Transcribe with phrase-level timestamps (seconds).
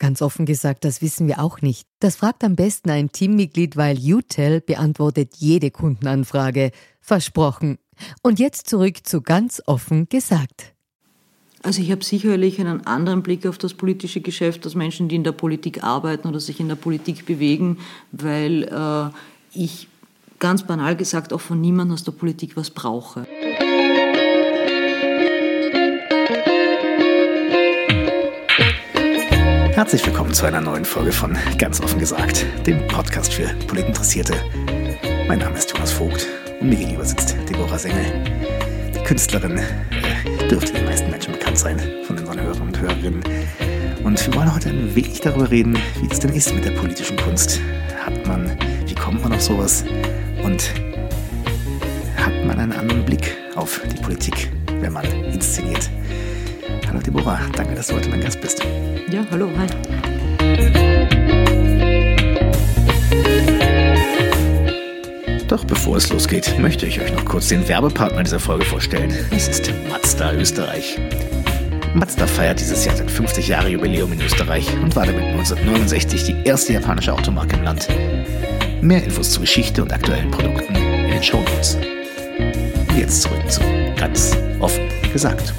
[0.00, 1.86] Ganz offen gesagt, das wissen wir auch nicht.
[2.00, 6.72] Das fragt am besten ein Teammitglied, weil UTEL beantwortet jede Kundenanfrage.
[7.02, 7.78] Versprochen.
[8.22, 10.72] Und jetzt zurück zu ganz offen gesagt.
[11.62, 15.24] Also ich habe sicherlich einen anderen Blick auf das politische Geschäft als Menschen, die in
[15.24, 17.76] der Politik arbeiten oder sich in der Politik bewegen,
[18.10, 19.10] weil äh,
[19.52, 19.88] ich
[20.38, 23.26] ganz banal gesagt auch von niemandem aus der Politik was brauche.
[29.80, 34.34] Herzlich willkommen zu einer neuen Folge von Ganz offen gesagt, dem Podcast für Politinteressierte.
[35.26, 36.26] Mein Name ist Jonas Vogt
[36.60, 38.04] und mir gegenüber sitzt Deborah Sengel.
[38.94, 43.22] Die Künstlerin äh, dürfte den meisten Menschen bekannt sein von unseren Hörern und Hörerinnen.
[44.04, 47.16] Und wir wollen heute ein wenig darüber reden, wie es denn ist mit der politischen
[47.16, 47.58] Kunst.
[48.04, 49.82] Hat man, wie kommt man auf sowas?
[50.44, 50.74] Und
[52.18, 55.88] hat man einen anderen Blick auf die Politik, wenn man inszeniert?
[56.86, 58.62] Hallo Deborah, danke, dass du heute mein Gast bist.
[59.10, 59.66] Ja, hallo, hi.
[65.48, 69.12] Doch bevor es losgeht, möchte ich euch noch kurz den Werbepartner dieser Folge vorstellen.
[69.32, 70.96] Es ist Mazda Österreich.
[71.92, 76.36] Mazda feiert dieses Jahr sein 50 Jahre Jubiläum in Österreich und war damit 1969 die
[76.44, 77.88] erste japanische Automarke im Land.
[78.80, 81.76] Mehr Infos zur Geschichte und aktuellen Produkten in den Show Notes.
[82.96, 83.60] Jetzt zurück zu
[83.96, 85.52] ganz offen gesagt.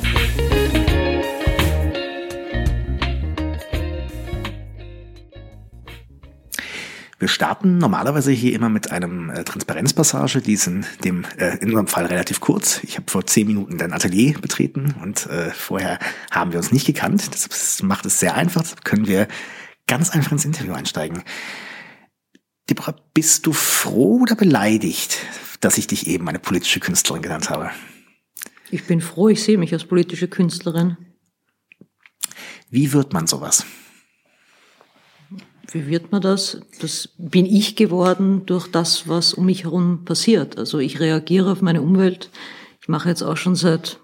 [7.22, 11.68] Wir starten normalerweise hier immer mit einem äh, Transparenzpassage, die ist in dem äh, in
[11.68, 12.84] unserem Fall relativ kurz.
[12.84, 16.00] Ich habe vor zehn Minuten dein Atelier betreten und äh, vorher
[16.32, 17.32] haben wir uns nicht gekannt.
[17.32, 18.64] Das macht es sehr einfach.
[18.64, 19.28] Das können wir
[19.86, 21.22] ganz einfach ins Interview einsteigen.
[22.72, 25.20] Deborah, bist du froh oder beleidigt,
[25.60, 27.70] dass ich dich eben eine politische Künstlerin genannt habe?
[28.72, 30.98] Ich bin froh, ich sehe mich als politische Künstlerin.
[32.72, 33.64] Wie wird man sowas?
[35.74, 36.62] Wie wird man das?
[36.82, 40.58] Das bin ich geworden durch das, was um mich herum passiert.
[40.58, 42.30] Also ich reagiere auf meine Umwelt.
[42.82, 44.00] Ich mache jetzt auch schon seit,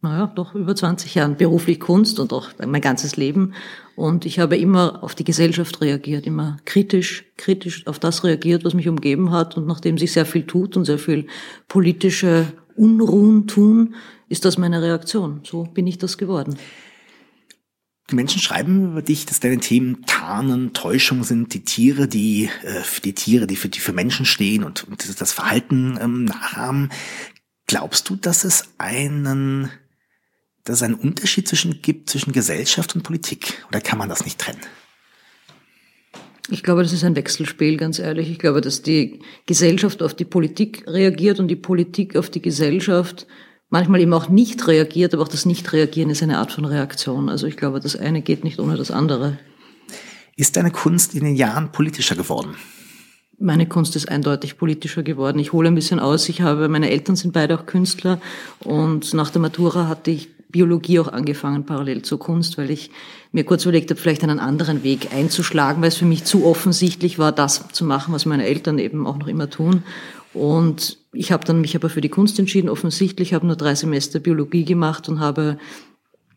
[0.00, 3.54] naja, doch über 20 Jahren beruflich Kunst und auch mein ganzes Leben.
[3.96, 8.74] Und ich habe immer auf die Gesellschaft reagiert, immer kritisch, kritisch auf das reagiert, was
[8.74, 9.56] mich umgeben hat.
[9.56, 11.26] Und nachdem sich sehr viel tut und sehr viel
[11.68, 13.94] politische Unruhen tun,
[14.28, 15.40] ist das meine Reaktion.
[15.44, 16.56] So bin ich das geworden.
[18.10, 22.82] Die Menschen schreiben über dich, dass deine Themen Tarnen, Täuschung sind, die Tiere, die äh,
[23.02, 26.90] die Tiere, die für die für Menschen stehen und, und das Verhalten ähm, nachahmen.
[27.66, 29.70] Glaubst du, dass es einen,
[30.64, 33.64] dass es einen Unterschied zwischen gibt zwischen Gesellschaft und Politik?
[33.68, 34.60] Oder kann man das nicht trennen?
[36.50, 38.30] Ich glaube, das ist ein Wechselspiel, ganz ehrlich.
[38.30, 43.26] Ich glaube, dass die Gesellschaft auf die Politik reagiert und die Politik auf die Gesellschaft
[43.74, 47.28] manchmal eben auch nicht reagiert, aber auch das Nicht-Reagieren ist eine Art von Reaktion.
[47.28, 49.36] Also ich glaube, das eine geht nicht ohne das andere.
[50.36, 52.54] Ist deine Kunst in den Jahren politischer geworden?
[53.36, 55.40] Meine Kunst ist eindeutig politischer geworden.
[55.40, 56.28] Ich hole ein bisschen aus.
[56.28, 58.20] Ich habe, meine Eltern sind beide auch Künstler
[58.60, 62.92] und nach der Matura hatte ich Biologie auch angefangen, parallel zur Kunst, weil ich
[63.32, 67.18] mir kurz überlegt habe, vielleicht einen anderen Weg einzuschlagen, weil es für mich zu offensichtlich
[67.18, 69.82] war, das zu machen, was meine Eltern eben auch noch immer tun.
[70.32, 72.68] Und ich habe dann mich aber für die Kunst entschieden.
[72.68, 75.58] Offensichtlich habe nur drei Semester Biologie gemacht und habe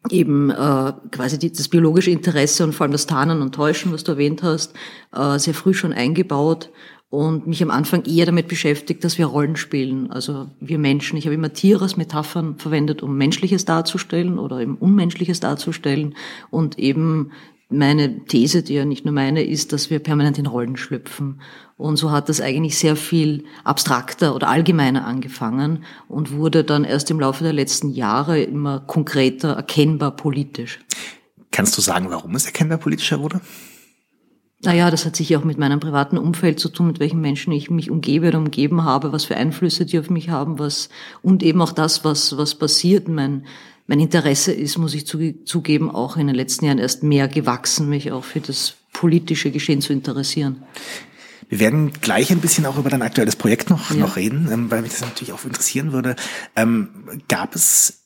[0.10, 4.04] eben äh, quasi die, das biologische Interesse und vor allem das Tarnen und Täuschen, was
[4.04, 4.74] du erwähnt hast,
[5.14, 6.70] äh, sehr früh schon eingebaut
[7.10, 11.18] und mich am Anfang eher damit beschäftigt, dass wir Rollen spielen, also wir Menschen.
[11.18, 16.16] Ich habe immer Tiere als Metaphern verwendet, um Menschliches darzustellen oder eben Unmenschliches darzustellen
[16.50, 17.32] und eben
[17.70, 21.42] meine These, die ja nicht nur meine, ist, dass wir permanent in Rollen schlüpfen.
[21.76, 27.12] Und so hat das eigentlich sehr viel abstrakter oder allgemeiner angefangen und wurde dann erst
[27.12, 30.80] im Laufe der letzten Jahre immer konkreter, erkennbar politisch.
[31.52, 33.42] Kannst du sagen, warum es erkennbar politischer wurde?
[34.64, 37.70] Naja, das hat sicher auch mit meinem privaten Umfeld zu tun, mit welchen Menschen ich
[37.70, 40.90] mich umgebe oder umgeben habe, was für Einflüsse die auf mich haben, was,
[41.22, 43.08] und eben auch das, was, was passiert.
[43.08, 43.46] Mein,
[43.88, 48.12] mein Interesse ist, muss ich zugeben, auch in den letzten Jahren erst mehr gewachsen, mich
[48.12, 50.64] auch für das politische Geschehen zu interessieren.
[51.50, 53.98] Wir werden gleich ein bisschen auch über dein aktuelles Projekt noch, ja.
[53.98, 56.18] noch reden, ähm, weil mich das natürlich auch interessieren würde.
[56.58, 56.90] Ähm,
[57.30, 58.04] gab es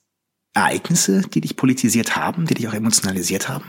[0.53, 3.65] Ereignisse, die dich politisiert haben, die dich auch emotionalisiert haben?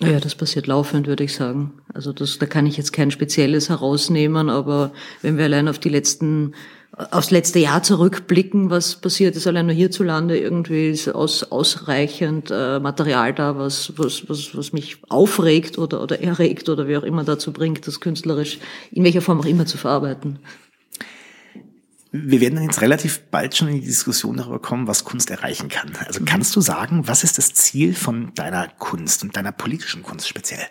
[0.00, 1.74] Ja, das passiert laufend, würde ich sagen.
[1.92, 5.88] Also das, da kann ich jetzt kein spezielles herausnehmen, aber wenn wir allein auf die
[5.88, 6.54] letzten,
[6.96, 12.78] aufs letzte Jahr zurückblicken, was passiert ist, allein nur hierzulande, irgendwie ist aus, ausreichend äh,
[12.78, 17.24] Material da, was, was, was, was mich aufregt oder, oder erregt oder wie auch immer
[17.24, 18.58] dazu bringt, das künstlerisch
[18.92, 20.38] in welcher Form auch immer zu verarbeiten.
[22.12, 25.90] Wir werden jetzt relativ bald schon in die Diskussion darüber kommen, was Kunst erreichen kann.
[26.06, 26.26] Also mhm.
[26.26, 30.64] kannst du sagen, was ist das Ziel von deiner Kunst und deiner politischen Kunst speziell?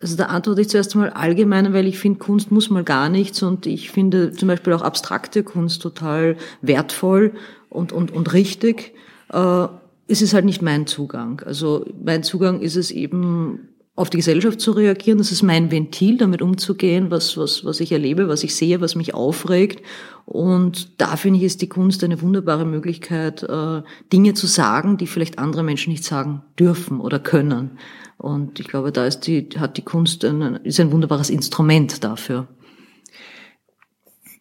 [0.00, 3.42] Also da antworte ich zuerst einmal allgemein, weil ich finde, Kunst muss mal gar nichts
[3.42, 7.32] und ich finde zum Beispiel auch abstrakte Kunst total wertvoll
[7.70, 8.94] und, und, und richtig.
[9.32, 9.66] Äh,
[10.08, 11.40] es ist halt nicht mein Zugang.
[11.44, 15.18] Also mein Zugang ist es eben auf die Gesellschaft zu reagieren.
[15.18, 18.94] Das ist mein Ventil, damit umzugehen, was, was, was ich erlebe, was ich sehe, was
[18.94, 19.82] mich aufregt.
[20.26, 23.82] Und da finde ich, ist die Kunst eine wunderbare Möglichkeit, äh,
[24.12, 27.78] Dinge zu sagen, die vielleicht andere Menschen nicht sagen dürfen oder können.
[28.18, 32.48] Und ich glaube, da ist die, hat die Kunst ein, ist ein wunderbares Instrument dafür.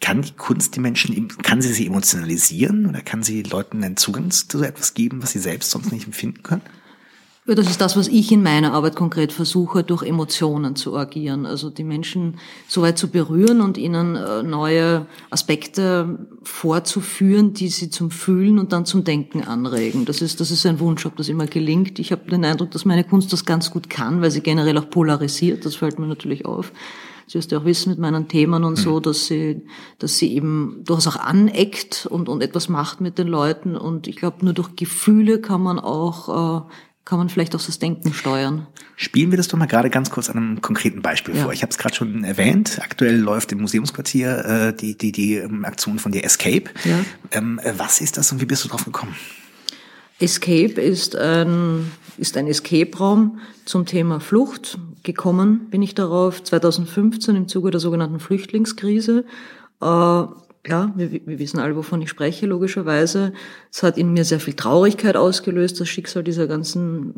[0.01, 4.31] Kann die Kunst die Menschen, kann sie sie emotionalisieren oder kann sie Leuten einen Zugang
[4.31, 6.61] zu etwas geben, was sie selbst sonst nicht empfinden können?
[7.47, 11.45] Ja, das ist das, was ich in meiner Arbeit konkret versuche, durch Emotionen zu agieren.
[11.45, 17.91] Also die Menschen so weit zu berühren und ihnen äh, neue Aspekte vorzuführen, die sie
[17.91, 20.05] zum Fühlen und dann zum Denken anregen.
[20.05, 21.99] Das ist, das ist ein Wunsch, ob das immer gelingt.
[21.99, 24.89] Ich habe den Eindruck, dass meine Kunst das ganz gut kann, weil sie generell auch
[24.89, 25.65] polarisiert.
[25.65, 26.71] Das fällt mir natürlich auf.
[27.27, 29.03] Sie wirst ja auch wissen mit meinen Themen und so, hm.
[29.03, 29.61] dass sie,
[29.99, 33.75] dass sie eben durchaus auch aneckt und, und etwas macht mit den Leuten.
[33.75, 36.71] Und ich glaube, nur durch Gefühle kann man auch äh,
[37.05, 38.65] kann man vielleicht auch das Denken steuern.
[38.95, 41.43] Spielen wir das doch mal gerade ganz kurz an einem konkreten Beispiel ja.
[41.43, 41.53] vor.
[41.53, 42.79] Ich habe es gerade schon erwähnt.
[42.81, 46.63] Aktuell läuft im Museumsquartier äh, die, die, die ähm, Aktion von der Escape.
[46.83, 47.05] Ja.
[47.31, 49.15] Ähm, äh, was ist das und wie bist du drauf gekommen?
[50.19, 54.79] Escape ist ein, ist ein Escape-Raum zum Thema Flucht.
[55.03, 59.25] Gekommen bin ich darauf 2015 im Zuge der sogenannten Flüchtlingskrise.
[59.79, 60.23] Äh,
[60.67, 63.33] ja, wir, wir wissen alle, wovon ich spreche, logischerweise.
[63.71, 67.13] Es hat in mir sehr viel Traurigkeit ausgelöst, das Schicksal dieser ganzen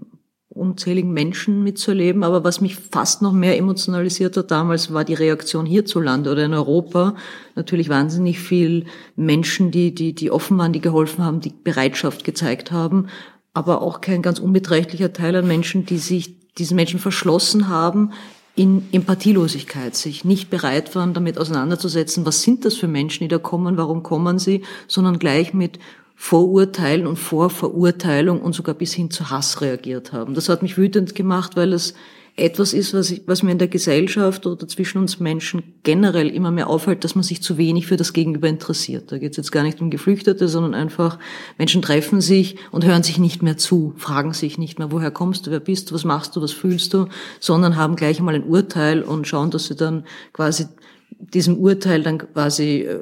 [0.50, 2.24] unzähligen Menschen mitzuerleben.
[2.24, 6.54] Aber was mich fast noch mehr emotionalisiert hat damals, war die Reaktion hierzulande oder in
[6.54, 7.16] Europa.
[7.56, 8.86] Natürlich wahnsinnig viel
[9.16, 13.08] Menschen, die, die, die offen waren, die geholfen haben, die Bereitschaft gezeigt haben.
[13.54, 18.12] Aber auch kein ganz unbeträchtlicher Teil an Menschen, die sich diesen Menschen verschlossen haben,
[18.58, 23.38] in Empathielosigkeit sich nicht bereit waren, damit auseinanderzusetzen, was sind das für Menschen, die da
[23.38, 25.78] kommen, warum kommen sie, sondern gleich mit
[26.16, 30.34] Vorurteilen und Vorverurteilung und sogar bis hin zu Hass reagiert haben.
[30.34, 31.94] Das hat mich wütend gemacht, weil es
[32.40, 36.52] etwas ist, was, ich, was mir in der Gesellschaft oder zwischen uns Menschen generell immer
[36.52, 39.12] mehr auffällt, dass man sich zu wenig für das Gegenüber interessiert.
[39.12, 41.18] Da geht es jetzt gar nicht um Geflüchtete, sondern einfach
[41.58, 45.48] Menschen treffen sich und hören sich nicht mehr zu, fragen sich nicht mehr, woher kommst
[45.48, 47.08] du, wer bist du, was machst du, was fühlst du,
[47.40, 50.68] sondern haben gleich einmal ein Urteil und schauen, dass sie dann quasi
[51.10, 53.00] diesem Urteil dann quasi äh,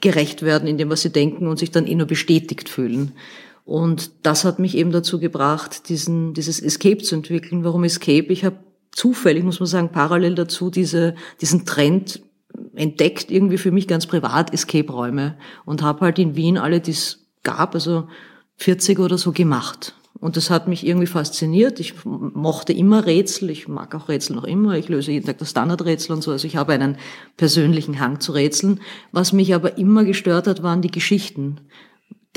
[0.00, 3.12] gerecht werden in dem, was sie denken und sich dann eh nur bestätigt fühlen.
[3.66, 7.64] Und das hat mich eben dazu gebracht, diesen, dieses Escape zu entwickeln.
[7.64, 8.28] Warum Escape?
[8.28, 8.58] Ich habe
[8.92, 12.22] zufällig, muss man sagen, parallel dazu diese, diesen Trend
[12.76, 17.26] entdeckt, irgendwie für mich ganz privat Escape-Räume und habe halt in Wien alle, die es
[17.42, 18.06] gab, also
[18.58, 19.94] 40 oder so gemacht.
[20.20, 21.80] Und das hat mich irgendwie fasziniert.
[21.80, 23.50] Ich mochte immer Rätsel.
[23.50, 24.74] Ich mag auch Rätsel noch immer.
[24.74, 26.30] Ich löse jeden Tag das Standardrätsel und so.
[26.30, 26.98] Also ich habe einen
[27.36, 28.80] persönlichen Hang zu Rätseln.
[29.10, 31.60] Was mich aber immer gestört hat, waren die Geschichten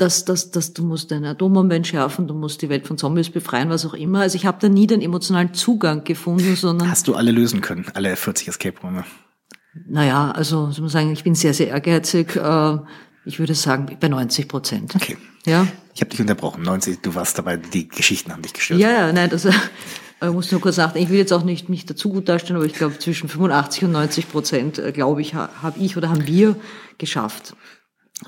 [0.00, 3.68] dass, dass, dass du musst eine Atombombe entschärfen, du musst die Welt von Zombies befreien,
[3.68, 4.20] was auch immer.
[4.20, 6.90] Also ich habe da nie den emotionalen Zugang gefunden, sondern...
[6.90, 9.04] Hast du alle lösen können, alle 40 Escape-Räume?
[9.86, 12.36] Naja, also ich muss sagen, ich bin sehr, sehr ehrgeizig.
[12.36, 12.78] Äh,
[13.24, 14.94] ich würde sagen, bei 90 Prozent.
[14.94, 15.16] Okay.
[15.46, 15.66] Ja.
[15.94, 16.62] Ich habe dich unterbrochen.
[16.62, 18.80] 90, du warst dabei, die Geschichten haben dich gestört.
[18.80, 19.46] Ja, ja, nein, das...
[20.22, 22.66] Ich muss nur kurz sagen, ich will jetzt auch nicht mich dazu gut darstellen, aber
[22.66, 26.56] ich glaube, zwischen 85 und 90 Prozent, äh, glaube ich, habe ich oder haben wir
[26.98, 27.56] geschafft.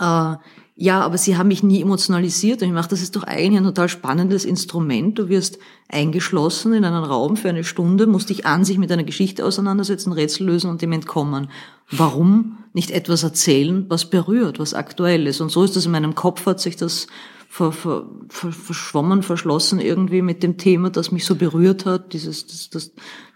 [0.00, 0.36] Äh,
[0.74, 3.64] ja, aber sie haben mich nie emotionalisiert und ich mache, das ist doch eigentlich ein
[3.64, 5.18] total spannendes Instrument.
[5.18, 9.04] Du wirst eingeschlossen in einen Raum für eine Stunde, musst dich an sich mit einer
[9.04, 11.50] Geschichte auseinandersetzen, Rätsel lösen und dem entkommen.
[11.90, 15.42] Warum nicht etwas erzählen, was berührt, was aktuell ist?
[15.42, 17.06] Und so ist das in meinem Kopf, hat sich das
[17.50, 22.46] ver, ver, ver, verschwommen, verschlossen irgendwie mit dem Thema, das mich so berührt hat, dieses,
[22.46, 22.92] das, das,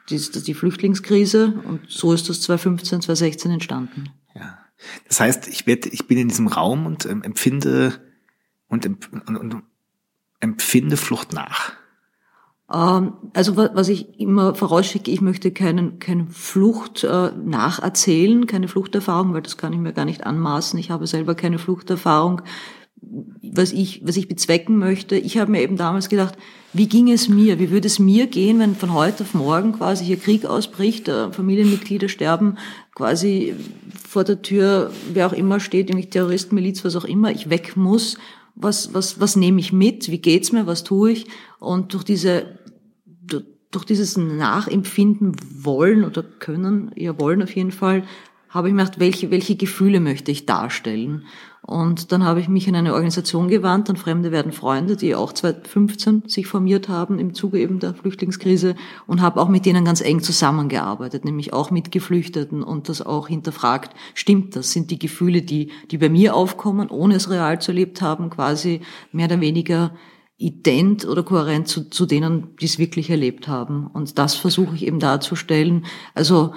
[0.09, 4.09] die, die Flüchtlingskrise und so ist das 2015, 2016 entstanden.
[5.09, 8.01] Das heißt, ich werde, ich bin in diesem Raum und ähm, empfinde
[8.69, 9.63] und, und, und
[10.41, 11.73] empfinde Flucht nach.
[12.73, 19.35] Ähm, also was ich immer vorausschicke, ich möchte keinen, keine Flucht äh, nacherzählen, keine Fluchterfahrung,
[19.35, 20.79] weil das kann ich mir gar nicht anmaßen.
[20.79, 22.43] Ich habe selber keine Fluchterfahrung.
[23.01, 26.37] Was ich, was ich bezwecken möchte, ich habe mir eben damals gedacht,
[26.73, 27.59] wie ging es mir?
[27.59, 31.33] Wie würde es mir gehen, wenn von heute auf morgen quasi hier Krieg ausbricht, äh,
[31.33, 32.59] Familienmitglieder sterben,
[32.95, 33.55] quasi
[34.09, 37.77] vor der Tür, wer auch immer steht, irgendwie Terroristen, Miliz, was auch immer, ich weg
[37.77, 38.17] muss
[38.57, 41.27] was, was, was nehme ich mit, wie geht's mir, was tue ich.
[41.61, 42.59] Und durch diese,
[43.71, 48.05] durch dieses Nachempfinden wollen oder können, ja wollen auf jeden Fall,
[48.49, 51.25] habe ich mir gedacht, welche, welche Gefühle möchte ich darstellen.
[51.67, 55.33] Und dann habe ich mich in eine Organisation gewandt, an Fremde werden Freunde, die auch
[55.33, 58.77] 2015 sich formiert haben im Zuge eben der Flüchtlingskrise
[59.09, 63.27] und habe auch mit denen ganz eng zusammengearbeitet, nämlich auch mit Geflüchteten und das auch
[63.27, 64.71] hinterfragt, stimmt das?
[64.71, 68.81] Sind die Gefühle, die, die bei mir aufkommen, ohne es real zu erlebt haben, quasi
[69.11, 69.91] mehr oder weniger
[70.39, 73.89] ident oder kohärent zu, zu denen, die es wirklich erlebt haben.
[73.89, 75.87] Und das versuche ich eben darzustellen.
[76.15, 76.53] Also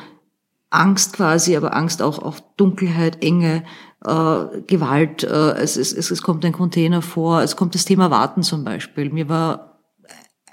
[0.70, 3.64] Angst quasi, aber Angst auch auf Dunkelheit, Enge,
[4.06, 5.24] äh, Gewalt.
[5.24, 9.10] Äh, es, es, es kommt ein Container vor, es kommt das Thema Warten zum Beispiel.
[9.10, 9.80] Mir war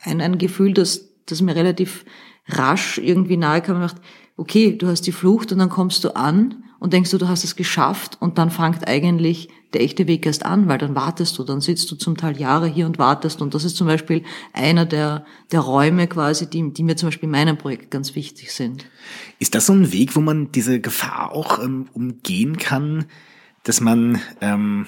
[0.02, 2.04] ein, ein Gefühl, dass das mir relativ
[2.48, 3.82] rasch irgendwie nahe kam.
[3.82, 4.02] Ich dachte,
[4.36, 7.44] okay, du hast die Flucht und dann kommst du an und denkst du, du hast
[7.44, 11.44] es geschafft und dann fängt eigentlich der echte Weg erst an, weil dann wartest du,
[11.44, 14.22] dann sitzt du zum Teil Jahre hier und wartest und das ist zum Beispiel
[14.54, 18.52] einer der, der Räume quasi, die, die mir zum Beispiel in meinem Projekt ganz wichtig
[18.52, 18.86] sind.
[19.38, 23.04] Ist das so ein Weg, wo man diese Gefahr auch ähm, umgehen kann,
[23.64, 24.86] dass man, ähm,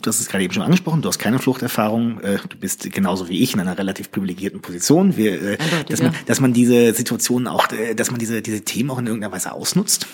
[0.00, 3.28] du hast es gerade eben schon angesprochen, du hast keine Fluchterfahrung, äh, du bist genauso
[3.28, 7.46] wie ich in einer relativ privilegierten Position, Wir, äh, dass, man, dass man diese Situationen
[7.46, 10.06] auch, äh, dass man diese, diese Themen auch in irgendeiner Weise ausnutzt?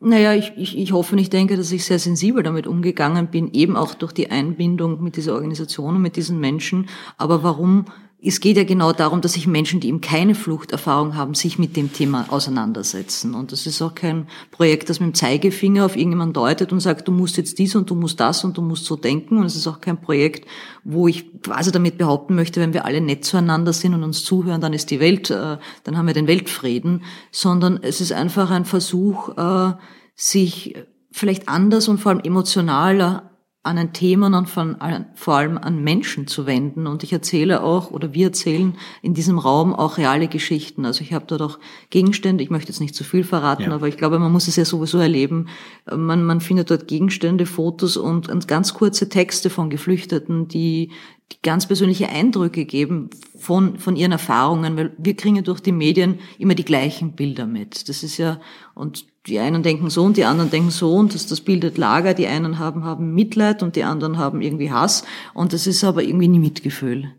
[0.00, 3.52] Naja, ich, ich, ich hoffe und ich denke, dass ich sehr sensibel damit umgegangen bin,
[3.52, 6.88] eben auch durch die Einbindung mit dieser Organisation und mit diesen Menschen.
[7.16, 7.86] Aber warum
[8.20, 11.76] es geht ja genau darum, dass sich Menschen, die eben keine Fluchterfahrung haben, sich mit
[11.76, 13.32] dem Thema auseinandersetzen.
[13.32, 17.06] Und das ist auch kein Projekt, das mit dem Zeigefinger auf irgendjemand deutet und sagt,
[17.06, 19.38] du musst jetzt dies und du musst das und du musst so denken.
[19.38, 20.48] Und es ist auch kein Projekt,
[20.82, 24.60] wo ich quasi damit behaupten möchte, wenn wir alle nett zueinander sind und uns zuhören,
[24.60, 27.04] dann ist die Welt, äh, dann haben wir den Weltfrieden.
[27.30, 29.74] Sondern es ist einfach ein Versuch, äh,
[30.16, 30.74] sich
[31.12, 33.27] vielleicht anders und vor allem emotionaler
[33.68, 34.76] an ein Thema und von,
[35.14, 36.86] vor allem an Menschen zu wenden.
[36.86, 40.84] Und ich erzähle auch, oder wir erzählen in diesem Raum auch reale Geschichten.
[40.84, 41.58] Also ich habe dort auch
[41.90, 43.72] Gegenstände, ich möchte jetzt nicht zu viel verraten, ja.
[43.72, 45.48] aber ich glaube, man muss es ja sowieso erleben.
[45.94, 50.90] Man, man findet dort Gegenstände, Fotos und, und ganz kurze Texte von Geflüchteten, die,
[51.30, 55.72] die ganz persönliche Eindrücke geben von, von ihren Erfahrungen, weil wir kriegen ja durch die
[55.72, 57.88] Medien immer die gleichen Bilder mit.
[57.88, 58.40] Das ist ja,
[58.74, 62.14] und die einen denken so und die anderen denken so und das, das bildet Lager.
[62.14, 65.04] Die einen haben, haben Mitleid und die anderen haben irgendwie Hass
[65.34, 67.12] und das ist aber irgendwie nie Mitgefühl.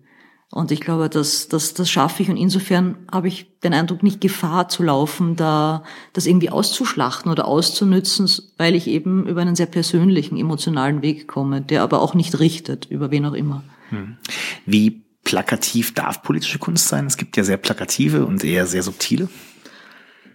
[0.52, 4.20] Und ich glaube, das, das, das schaffe ich und insofern habe ich den Eindruck, nicht
[4.20, 9.68] Gefahr zu laufen, da das irgendwie auszuschlachten oder auszunützen, weil ich eben über einen sehr
[9.68, 13.64] persönlichen, emotionalen Weg komme, der aber auch nicht richtet, über wen auch immer.
[13.90, 14.18] Hm.
[14.66, 17.06] Wie plakativ darf politische Kunst sein?
[17.06, 19.30] Es gibt ja sehr plakative und eher sehr subtile.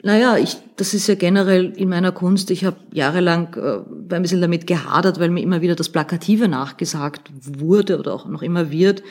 [0.04, 2.50] Naja, ich, das ist ja generell in meiner Kunst.
[2.50, 7.30] Ich habe jahrelang äh, ein bisschen damit gehadert, weil mir immer wieder das Plakative nachgesagt
[7.40, 9.02] wurde oder auch noch immer wird.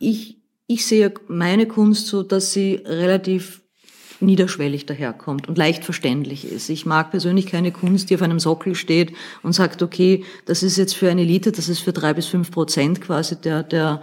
[0.00, 3.62] Ich, ich sehe meine Kunst so, dass sie relativ
[4.18, 6.70] niederschwellig daherkommt und leicht verständlich ist.
[6.70, 9.12] Ich mag persönlich keine Kunst, die auf einem Sockel steht
[9.44, 12.50] und sagt, okay, das ist jetzt für eine Elite, das ist für drei bis fünf
[12.50, 14.00] Prozent quasi der, der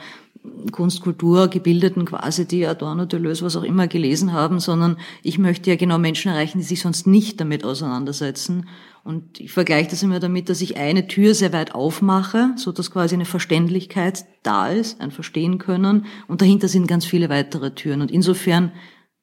[0.71, 5.75] Kunstkultur Gebildeten quasi, die Adorno, Deleuze, was auch immer gelesen haben, sondern ich möchte ja
[5.77, 8.67] genau Menschen erreichen, die sich sonst nicht damit auseinandersetzen.
[9.03, 12.91] Und ich vergleiche das immer damit, dass ich eine Tür sehr weit aufmache, so dass
[12.91, 18.01] quasi eine Verständlichkeit da ist, ein Verstehen können, und dahinter sind ganz viele weitere Türen.
[18.01, 18.71] Und insofern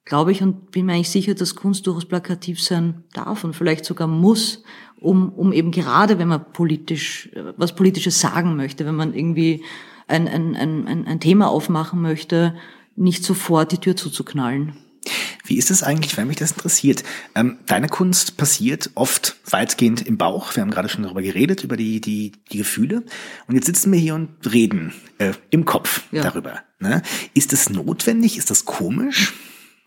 [0.05, 3.85] glaube ich und bin mir eigentlich sicher, dass Kunst durchaus plakativ sein darf und vielleicht
[3.85, 4.62] sogar muss,
[4.99, 9.62] um, um eben gerade, wenn man politisch, was Politisches sagen möchte, wenn man irgendwie
[10.11, 12.55] ein, ein, ein, ein Thema aufmachen möchte,
[12.97, 14.76] nicht sofort die Tür zuzuknallen.
[15.45, 17.02] Wie ist es eigentlich, wenn mich das interessiert?
[17.35, 20.55] Ähm, deine Kunst passiert oft weitgehend im Bauch.
[20.55, 23.02] Wir haben gerade schon darüber geredet, über die, die, die Gefühle.
[23.49, 26.23] Und jetzt sitzen wir hier und reden äh, im Kopf ja.
[26.23, 26.61] darüber.
[26.79, 27.02] Ne?
[27.35, 28.37] Ist es notwendig?
[28.37, 29.35] Ist das komisch?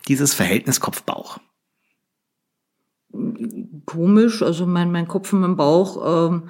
[0.07, 1.39] dieses Verhältnis Kopf-Bauch?
[3.85, 6.49] Komisch, also mein, mein Kopf und mein Bauch ähm,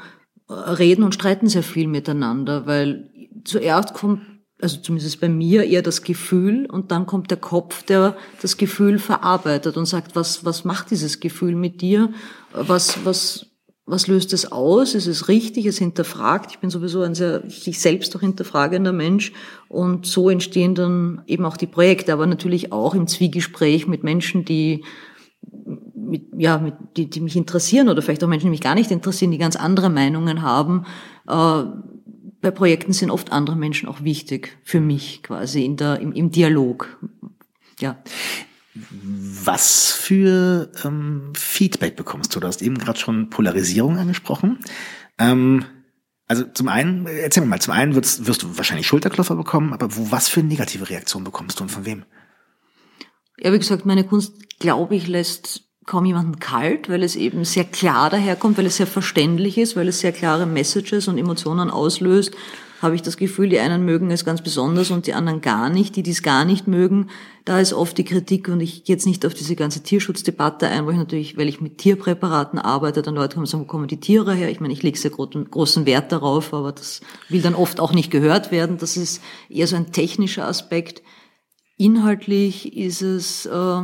[0.49, 3.11] reden und streiten sehr viel miteinander, weil
[3.43, 4.21] zuerst kommt
[4.63, 8.97] also zumindest bei mir eher das Gefühl und dann kommt der Kopf, der das Gefühl
[8.97, 12.13] verarbeitet und sagt, was, was macht dieses Gefühl mit dir?
[12.53, 13.47] Was, was,
[13.85, 14.95] was löst es aus?
[14.95, 15.65] Ist es richtig?
[15.65, 16.51] Es hinterfragt.
[16.51, 19.33] Ich bin sowieso ein sehr sich selbst auch hinterfragender Mensch
[19.67, 24.45] und so entstehen dann eben auch die Projekte, aber natürlich auch im Zwiegespräch mit Menschen,
[24.45, 24.85] die
[25.93, 28.91] mit, ja, mit, die, die mich interessieren oder vielleicht auch Menschen, die mich gar nicht
[28.91, 30.85] interessieren, die ganz andere Meinungen haben.
[31.27, 31.63] Äh,
[32.43, 36.29] bei Projekten sind oft andere Menschen auch wichtig für mich quasi in der, im, im
[36.29, 36.99] Dialog.
[37.79, 38.03] Ja.
[38.75, 42.41] Was für ähm, Feedback bekommst du?
[42.41, 44.59] Du hast eben gerade schon Polarisierung angesprochen.
[45.17, 45.65] Ähm,
[46.27, 49.95] also zum einen, erzähl mir mal, zum einen wirst, wirst du wahrscheinlich Schulterklopfer bekommen, aber
[49.95, 52.03] wo, was für negative Reaktionen bekommst du und von wem?
[53.39, 57.65] Ja, wie gesagt, meine Kunst, glaube ich, lässt kaum jemanden kalt, weil es eben sehr
[57.65, 62.33] klar daherkommt, weil es sehr verständlich ist, weil es sehr klare Messages und Emotionen auslöst,
[62.83, 65.95] habe ich das Gefühl, die einen mögen es ganz besonders und die anderen gar nicht.
[65.95, 67.09] Die, die es gar nicht mögen,
[67.45, 70.85] da ist oft die Kritik und ich gehe jetzt nicht auf diese ganze Tierschutzdebatte ein,
[70.85, 73.87] wo ich natürlich, weil ich mit Tierpräparaten arbeite, dann Leute kommen und sagen, wo kommen
[73.87, 74.51] die Tiere her?
[74.51, 76.99] Ich meine, ich lege sehr großen Wert darauf, aber das
[77.29, 78.77] will dann oft auch nicht gehört werden.
[78.77, 81.01] Das ist eher so ein technischer Aspekt.
[81.77, 83.81] Inhaltlich ist es äh,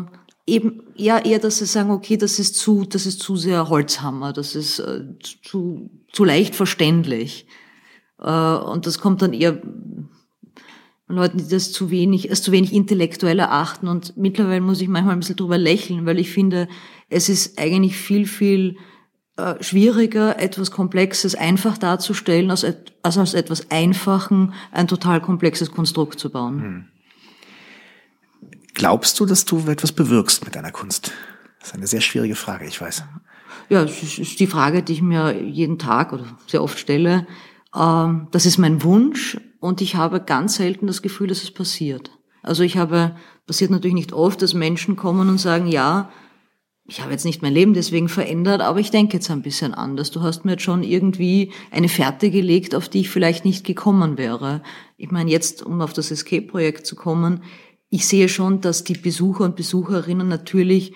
[0.50, 4.34] eben eher, eher, dass sie sagen, okay, das ist zu, das ist zu sehr Holzhammer,
[4.34, 5.04] das ist äh,
[5.44, 7.48] zu, zu leicht verständlich.
[8.20, 9.62] Äh, und das kommt dann eher
[11.08, 13.88] Leuten, die das zu wenig, als zu wenig intellektuell erachten.
[13.88, 16.68] Und mittlerweile muss ich manchmal ein bisschen drüber lächeln, weil ich finde,
[17.10, 18.78] es ist eigentlich viel, viel
[19.38, 22.66] äh, schwieriger, etwas Komplexes einfach darzustellen, als,
[23.02, 26.62] als aus etwas Einfachen ein total komplexes Konstrukt zu bauen.
[26.62, 26.86] Hm.
[28.74, 31.12] Glaubst du, dass du etwas bewirkst mit deiner Kunst?
[31.60, 33.04] Das ist eine sehr schwierige Frage, ich weiß.
[33.70, 37.28] Ja, es ist die Frage, die ich mir jeden Tag oder sehr oft stelle.
[37.76, 42.12] Ähm, das ist mein Wunsch und ich habe ganz selten das Gefühl, dass es passiert.
[42.42, 46.10] Also ich habe, passiert natürlich nicht oft, dass Menschen kommen und sagen, ja,
[46.90, 50.10] ich habe jetzt nicht mein Leben deswegen verändert, aber ich denke jetzt ein bisschen anders.
[50.10, 54.18] Du hast mir jetzt schon irgendwie eine Fährte gelegt, auf die ich vielleicht nicht gekommen
[54.18, 54.64] wäre.
[54.98, 57.44] Ich meine, jetzt, um auf das Escape-Projekt zu kommen,
[57.90, 60.94] ich sehe schon, dass die Besucher und Besucherinnen natürlich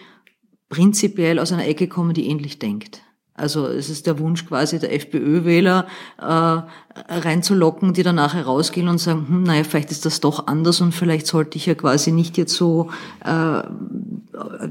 [0.70, 3.02] prinzipiell aus einer Ecke kommen, die ähnlich denkt.
[3.36, 5.88] Also es ist der Wunsch quasi der FPÖ-Wähler
[6.20, 6.62] äh,
[7.10, 11.26] reinzulocken, die danach herausgehen und sagen, hm, naja, vielleicht ist das doch anders und vielleicht
[11.26, 12.91] sollte ich ja quasi nicht jetzt so
[13.26, 13.63] äh,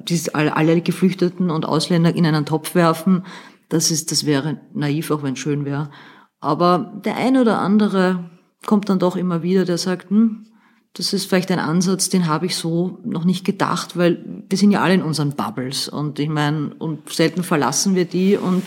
[0.08, 3.24] die, alle Geflüchteten und Ausländer in einen Topf werfen.
[3.68, 5.90] Das ist, das wäre naiv, auch wenn es schön wäre.
[6.38, 8.30] Aber der eine oder andere
[8.64, 10.46] kommt dann doch immer wieder, der sagt, hm,
[10.94, 14.72] das ist vielleicht ein Ansatz, den habe ich so noch nicht gedacht, weil wir sind
[14.72, 18.62] ja alle in unseren Bubbles und ich meine, und selten verlassen wir die und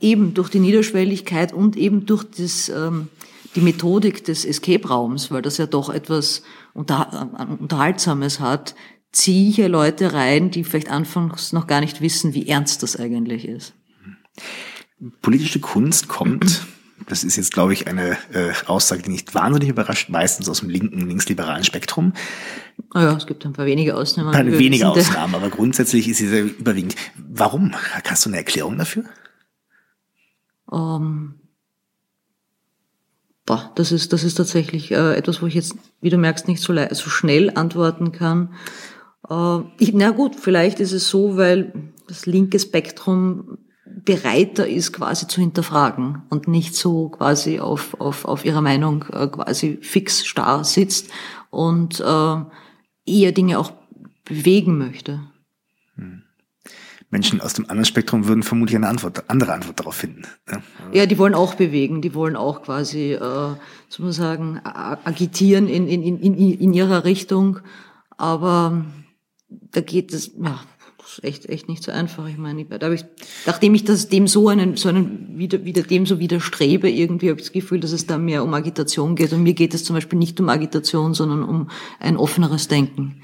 [0.00, 3.08] eben durch die Niederschwelligkeit und eben durch das, ähm,
[3.54, 8.74] die Methodik des Escape-Raums, weil das ja doch etwas Unter äh, Unterhaltsames hat,
[9.12, 12.96] ziehe ich ja Leute rein, die vielleicht anfangs noch gar nicht wissen, wie ernst das
[12.96, 13.74] eigentlich ist.
[15.20, 16.66] Politische Kunst kommt
[17.06, 20.70] das ist jetzt, glaube ich, eine äh, Aussage, die nicht wahnsinnig überrascht, meistens aus dem
[20.70, 22.12] linken, linksliberalen Spektrum.
[22.94, 24.34] Oh ja, es gibt ein paar wenige Ausnahmen.
[24.34, 26.96] Ein paar wenige Ausnahmen, aber grundsätzlich ist sie sehr überwiegend.
[27.16, 27.74] Warum?
[28.04, 29.04] Hast du eine Erklärung dafür?
[30.66, 31.34] Um, ähm,
[33.44, 36.62] boah, das ist, das ist tatsächlich äh, etwas, wo ich jetzt, wie du merkst, nicht
[36.62, 38.54] so, so schnell antworten kann.
[39.28, 43.58] Äh, ich, na gut, vielleicht ist es so, weil das linke Spektrum
[44.02, 49.28] bereiter ist, quasi zu hinterfragen und nicht so quasi auf, auf, auf ihrer Meinung äh,
[49.28, 51.10] quasi fix starr sitzt
[51.50, 52.36] und äh,
[53.06, 53.72] eher Dinge auch
[54.24, 55.20] bewegen möchte.
[55.96, 56.22] Hm.
[57.10, 60.22] Menschen aus dem anderen Spektrum würden vermutlich eine Antwort, andere Antwort darauf finden.
[60.50, 60.62] Ne?
[60.92, 63.54] Ja, die wollen auch bewegen, die wollen auch quasi, äh,
[63.88, 67.60] sozusagen, agitieren in, in, in, in ihrer Richtung.
[68.16, 68.84] Aber
[69.48, 70.60] da geht es, ja,
[71.06, 72.26] ist echt, echt nicht so einfach.
[72.28, 73.04] Ich meine, da habe ich,
[73.46, 77.38] nachdem ich das dem so einen, so einen wieder, wieder dem so widerstrebe, irgendwie habe
[77.38, 79.32] ich das Gefühl, dass es da mehr um Agitation geht.
[79.32, 83.22] Und mir geht es zum Beispiel nicht um Agitation, sondern um ein offeneres Denken.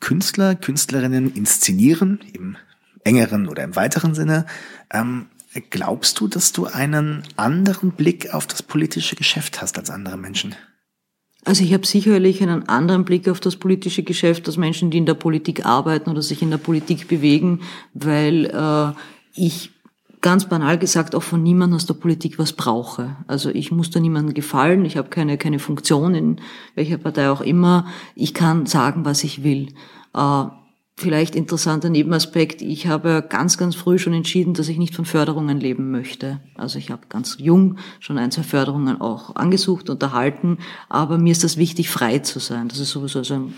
[0.00, 2.56] Künstler, Künstlerinnen inszenieren im
[3.02, 4.46] engeren oder im weiteren Sinne.
[4.92, 5.26] Ähm,
[5.70, 10.54] glaubst du, dass du einen anderen Blick auf das politische Geschäft hast als andere Menschen?
[11.46, 15.06] Also ich habe sicherlich einen anderen Blick auf das politische Geschäft als Menschen, die in
[15.06, 17.60] der Politik arbeiten oder sich in der Politik bewegen,
[17.94, 18.92] weil äh,
[19.32, 19.70] ich
[20.20, 23.14] ganz banal gesagt auch von niemandem aus der Politik was brauche.
[23.28, 26.40] Also ich muss da niemandem gefallen, ich habe keine, keine Funktion in
[26.74, 27.86] welcher Partei auch immer.
[28.16, 29.68] Ich kann sagen, was ich will.
[30.14, 30.46] Äh,
[30.98, 32.62] vielleicht interessanter Nebenaspekt.
[32.62, 36.40] Ich habe ganz, ganz früh schon entschieden, dass ich nicht von Förderungen leben möchte.
[36.54, 40.58] Also ich habe ganz jung schon ein, zwei Förderungen auch angesucht, unterhalten.
[40.88, 42.68] Aber mir ist das wichtig, frei zu sein.
[42.68, 43.54] Das ist sowieso so ein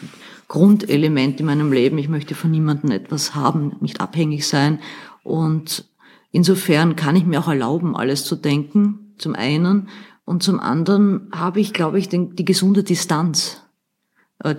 [0.48, 1.98] Grundelement in meinem Leben.
[1.98, 4.81] Ich möchte von niemandem etwas haben, nicht abhängig sein.
[5.22, 5.85] Und
[6.33, 9.88] insofern kann ich mir auch erlauben, alles zu denken, zum einen.
[10.24, 13.62] Und zum anderen habe ich, glaube ich, den, die gesunde Distanz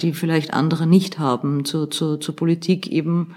[0.01, 3.35] die vielleicht andere nicht haben zur, zur, zur Politik eben.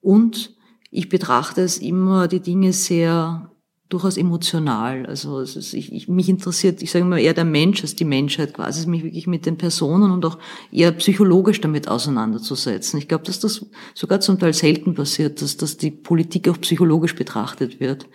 [0.00, 0.54] Und
[0.90, 3.50] ich betrachte es immer, die Dinge sehr
[3.88, 5.06] durchaus emotional.
[5.06, 8.54] Also ist, ich, ich, mich interessiert, ich sage mal eher der Mensch als die Menschheit
[8.54, 10.38] quasi, mich wirklich mit den Personen und auch
[10.72, 12.98] eher psychologisch damit auseinanderzusetzen.
[12.98, 17.14] Ich glaube, dass das sogar zum Teil selten passiert, dass, dass die Politik auch psychologisch
[17.14, 18.08] betrachtet wird.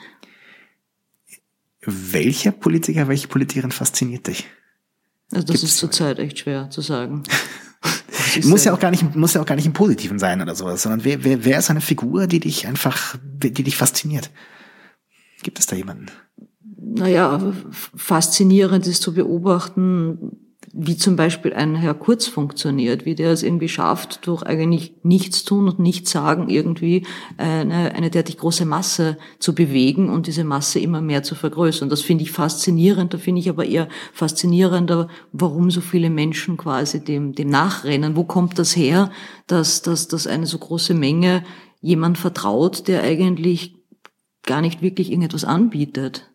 [1.81, 4.45] Welcher Politiker, welche Politikerin fasziniert dich?
[5.31, 7.23] Also das Gibt's ist zurzeit echt schwer zu sagen.
[8.43, 10.81] muss ja auch gar nicht, muss ja auch gar nicht im Positiven sein oder sowas,
[10.81, 14.31] sondern wer, wer, wer ist eine Figur, die dich einfach, die dich fasziniert?
[15.43, 16.07] Gibt es da jemanden?
[16.81, 23.43] Naja, faszinierend ist zu beobachten, wie zum Beispiel ein Herr Kurz funktioniert, wie der es
[23.43, 27.05] irgendwie schafft, durch eigentlich nichts tun und nichts sagen, irgendwie
[27.37, 31.89] eine, eine derartig große Masse zu bewegen und diese Masse immer mehr zu vergrößern.
[31.89, 37.03] Das finde ich faszinierend, da finde ich aber eher faszinierender, warum so viele Menschen quasi
[37.03, 38.15] dem, dem nachrennen.
[38.15, 39.11] Wo kommt das her,
[39.47, 41.43] dass, dass, dass eine so große Menge
[41.81, 43.75] jemand vertraut, der eigentlich
[44.43, 46.29] gar nicht wirklich irgendetwas anbietet?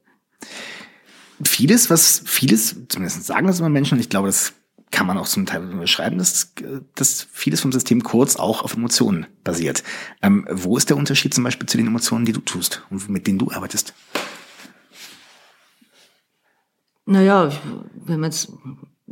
[1.42, 4.52] Vieles, was vieles, zumindest sagen das immer Menschen, und ich glaube, das
[4.90, 6.52] kann man auch zum Teil beschreiben, dass,
[6.94, 9.82] dass vieles vom System kurz auch auf Emotionen basiert.
[10.22, 13.26] Ähm, wo ist der Unterschied zum Beispiel zu den Emotionen, die du tust und mit
[13.26, 13.92] denen du arbeitest?
[17.06, 17.50] Naja,
[18.06, 18.52] wenn man jetzt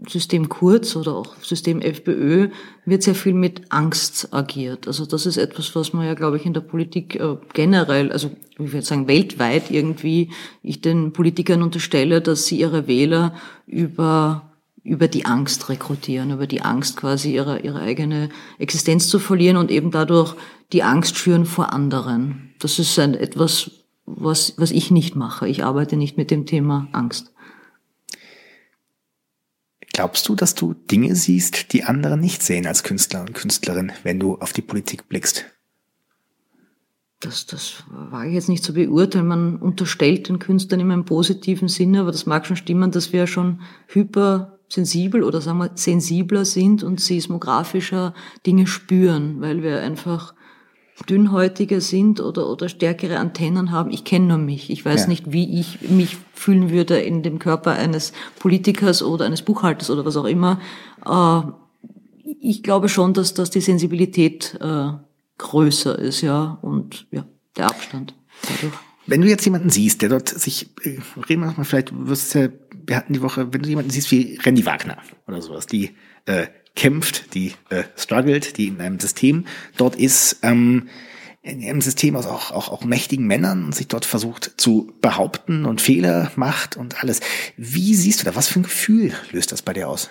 [0.08, 2.48] System Kurz oder auch System FPÖ
[2.86, 4.86] wird sehr viel mit Angst agiert.
[4.86, 8.30] Also das ist etwas, was man ja, glaube ich, in der Politik äh, generell, also
[8.58, 10.30] ich würde sagen weltweit irgendwie,
[10.62, 13.34] ich den Politikern unterstelle, dass sie ihre Wähler
[13.66, 14.48] über
[14.84, 19.70] über die Angst rekrutieren, über die Angst quasi ihre, ihre eigene Existenz zu verlieren und
[19.70, 20.34] eben dadurch
[20.72, 22.52] die Angst schüren vor anderen.
[22.58, 23.70] Das ist ein, etwas,
[24.06, 25.48] was, was ich nicht mache.
[25.48, 27.32] Ich arbeite nicht mit dem Thema Angst.
[29.92, 34.18] Glaubst du, dass du Dinge siehst, die andere nicht sehen als Künstler und Künstlerin, wenn
[34.18, 35.44] du auf die Politik blickst?
[37.20, 39.28] Das, das war jetzt nicht zu beurteilen.
[39.28, 43.26] Man unterstellt den Künstlern immer im positiven Sinne, aber das mag schon stimmen, dass wir
[43.26, 50.34] schon hypersensibel oder sagen wir sensibler sind und seismografischer Dinge spüren, weil wir einfach
[51.08, 53.90] dünnhäutiger sind oder, oder stärkere Antennen haben.
[53.90, 54.70] Ich kenne nur mich.
[54.70, 55.08] Ich weiß ja.
[55.08, 60.04] nicht, wie ich mich fühlen würde in dem Körper eines Politikers oder eines Buchhalters oder
[60.04, 60.60] was auch immer.
[61.04, 61.40] Äh,
[62.40, 64.92] ich glaube schon, dass, dass die Sensibilität äh,
[65.38, 67.24] größer ist, ja, und ja,
[67.56, 68.72] der Abstand dadurch.
[69.06, 72.40] Wenn du jetzt jemanden siehst, der dort sich, äh, reden wir nochmal, vielleicht wirst du
[72.40, 72.48] ja,
[72.86, 75.90] wir hatten die Woche, wenn du jemanden siehst wie Randy Wagner oder sowas, die
[76.26, 80.88] äh, kämpft, die äh, struggelt, die in einem System dort ist, ähm,
[81.42, 85.64] in einem System aus auch, auch, auch mächtigen Männern und sich dort versucht zu behaupten
[85.64, 87.20] und Fehler macht und alles.
[87.56, 88.36] Wie siehst du da?
[88.36, 90.08] Was für ein Gefühl löst das bei dir aus?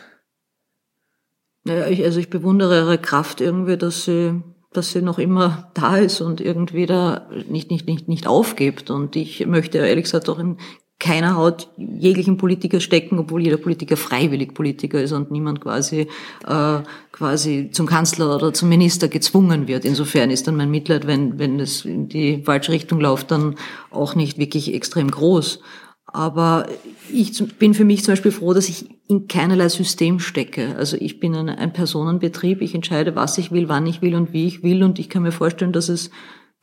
[1.63, 4.41] Naja, ich, also ich bewundere ihre Kraft irgendwie, dass sie,
[4.74, 8.89] dass sie noch immer da ist und irgendwie da nicht, nicht, nicht, nicht aufgibt.
[8.89, 10.58] Und ich möchte ehrlich gesagt auch in
[11.02, 16.08] keiner Haut jeglichen Politiker stecken, obwohl jeder Politiker freiwillig Politiker ist und niemand quasi
[16.48, 16.80] äh,
[17.12, 19.84] quasi zum Kanzler oder zum Minister gezwungen wird.
[19.84, 23.56] Insofern ist dann mein Mitleid, wenn wenn es in die falsche Richtung läuft, dann
[23.90, 25.60] auch nicht wirklich extrem groß.
[26.06, 26.68] Aber
[27.12, 30.76] ich bin für mich zum Beispiel froh, dass ich in keinerlei System stecke.
[30.78, 32.62] Also ich bin ein, ein Personenbetrieb.
[32.62, 34.84] Ich entscheide, was ich will, wann ich will und wie ich will.
[34.84, 36.12] Und ich kann mir vorstellen, dass es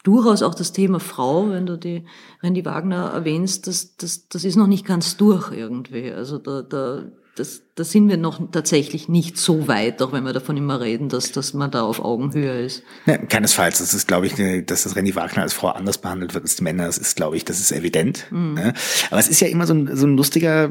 [0.09, 2.05] durchaus auch das Thema Frau, wenn du die
[2.43, 6.11] Randy Wagner erwähnst, das, das, das ist noch nicht ganz durch irgendwie.
[6.11, 7.05] Also da, da
[7.39, 11.09] das, da sind wir noch tatsächlich nicht so weit, auch wenn wir davon immer reden,
[11.09, 12.83] dass, dass man da auf Augenhöhe ist.
[13.07, 13.79] Ja, keinesfalls.
[13.79, 14.35] Das ist, glaube ich,
[14.67, 16.87] dass das René Wagner als Frau anders behandelt wird als die Männer.
[16.87, 18.27] Das ist, glaube ich, das ist evident.
[18.31, 18.55] Mhm.
[18.55, 18.75] Ne?
[19.11, 20.71] Aber es ist ja immer so ein, so ein lustiger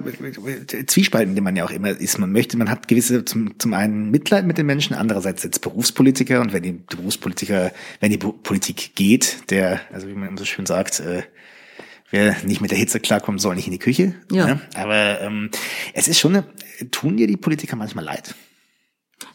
[0.88, 2.20] Zwiespalt, in dem man ja auch immer ist.
[2.20, 6.42] Man möchte, man hat gewisse, zum, zum einen Mitleid mit den Menschen, andererseits jetzt Berufspolitiker
[6.42, 11.00] und wenn die Berufspolitiker, wenn die Politik geht, der, also wie man so schön sagt,
[11.00, 11.24] äh,
[12.10, 14.16] wer nicht mit der Hitze klarkommt, soll nicht in die Küche.
[14.32, 14.48] Ja.
[14.48, 14.62] Ne?
[14.76, 15.50] Aber ähm,
[15.94, 16.46] es ist schon eine,
[16.92, 18.36] tun dir die Politiker manchmal leid?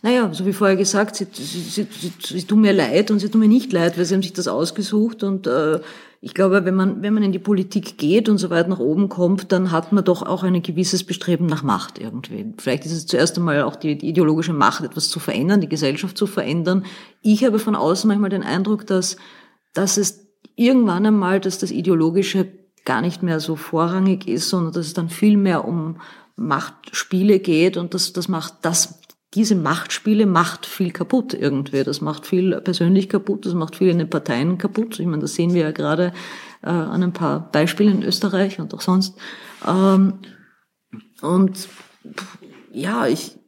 [0.03, 3.41] Naja, so wie vorher gesagt, sie, sie, sie, sie tun mir leid und sie tun
[3.41, 5.81] mir nicht leid, weil sie haben sich das ausgesucht und äh,
[6.25, 9.09] ich glaube, wenn man, wenn man in die Politik geht und so weit nach oben
[9.09, 12.55] kommt, dann hat man doch auch ein gewisses Bestreben nach Macht irgendwie.
[12.59, 16.17] Vielleicht ist es zuerst einmal auch die, die ideologische Macht, etwas zu verändern, die Gesellschaft
[16.17, 16.85] zu verändern.
[17.23, 19.17] Ich habe von außen manchmal den Eindruck, dass,
[19.75, 22.47] dass es irgendwann einmal, dass das Ideologische
[22.85, 26.01] gar nicht mehr so vorrangig ist, sondern dass es dann viel mehr um
[26.37, 29.01] Machtspiele geht und das, das macht, das
[29.35, 31.85] diese Machtspiele macht viel kaputt irgendwie.
[31.85, 35.01] Das macht viel persönlich kaputt, das macht viel in den Parteien kaputt.
[35.01, 36.13] Ich meine, das sehen wir ja gerade
[36.63, 39.17] äh, an ein paar Beispielen in Österreich und auch sonst.
[39.67, 40.19] Ähm,
[41.23, 41.69] und
[42.73, 43.39] ja, ich,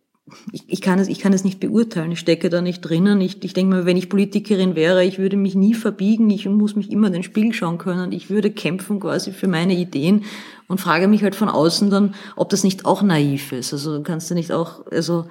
[0.53, 2.13] ich, ich, kann es, ich kann es nicht beurteilen.
[2.13, 3.21] Ich stecke da nicht drinnen.
[3.21, 6.31] Ich, ich denke mal, wenn ich Politikerin wäre, ich würde mich nie verbiegen.
[6.31, 8.13] Ich muss mich immer in den Spiegel schauen können.
[8.13, 10.25] Ich würde kämpfen quasi für meine Ideen
[10.67, 13.75] und frage mich halt von außen dann, ob das nicht auch naiv ist.
[13.75, 15.27] Also kannst du nicht auch, also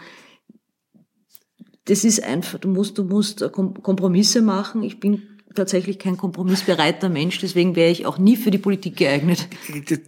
[1.86, 4.84] das ist einfach, du musst, du musst Kompromisse machen.
[4.84, 5.24] Ich bin
[5.56, 9.48] tatsächlich kein kompromissbereiter Mensch, deswegen wäre ich auch nie für die Politik geeignet.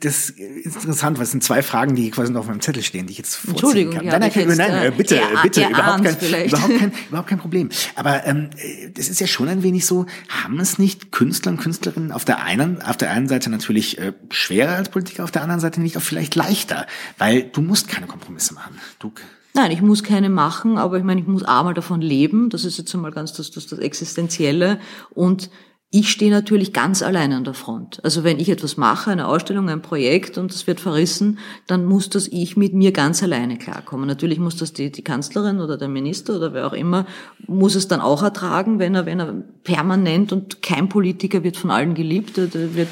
[0.01, 3.07] Das ist interessant, weil es sind zwei Fragen, die quasi noch auf meinem Zettel stehen,
[3.07, 4.05] die ich jetzt vorziehen Entschuldigung, kann.
[4.05, 7.29] Ja, nein, nein, jetzt, nein, äh, bitte, er, bitte, er überhaupt kein, überhaupt kein, überhaupt
[7.29, 7.69] kein Problem.
[7.95, 8.49] Aber ähm,
[8.93, 12.43] das ist ja schon ein wenig so, haben es nicht Künstler und Künstlerinnen auf der
[12.43, 15.97] einen, auf der einen Seite natürlich äh, schwerer als Politiker, auf der anderen Seite nicht
[15.97, 18.79] auch vielleicht leichter, weil du musst keine Kompromisse machen.
[18.99, 19.11] Du
[19.55, 22.49] Nein, ich muss keine machen, aber ich meine, ich muss einmal davon leben.
[22.49, 24.79] Das ist jetzt einmal ganz das, das, das Existenzielle.
[25.11, 25.49] Und
[25.91, 28.03] ich stehe natürlich ganz allein an der Front.
[28.03, 32.09] Also wenn ich etwas mache, eine Ausstellung, ein Projekt und das wird verrissen, dann muss
[32.09, 34.07] das ich mit mir ganz alleine klarkommen.
[34.07, 37.05] Natürlich muss das die, die Kanzlerin oder der Minister oder wer auch immer,
[37.47, 39.31] muss es dann auch ertragen, wenn er, wenn er
[39.63, 42.89] permanent und kein Politiker wird von allen geliebt, wird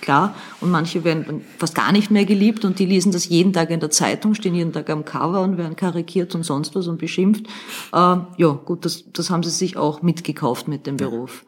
[0.00, 0.34] klar.
[0.60, 3.80] Und manche werden fast gar nicht mehr geliebt und die lesen das jeden Tag in
[3.80, 7.46] der Zeitung, stehen jeden Tag am Cover und werden karikiert und sonst was und beschimpft.
[7.92, 11.44] Äh, ja, gut, das, das haben sie sich auch mitgekauft mit dem Beruf.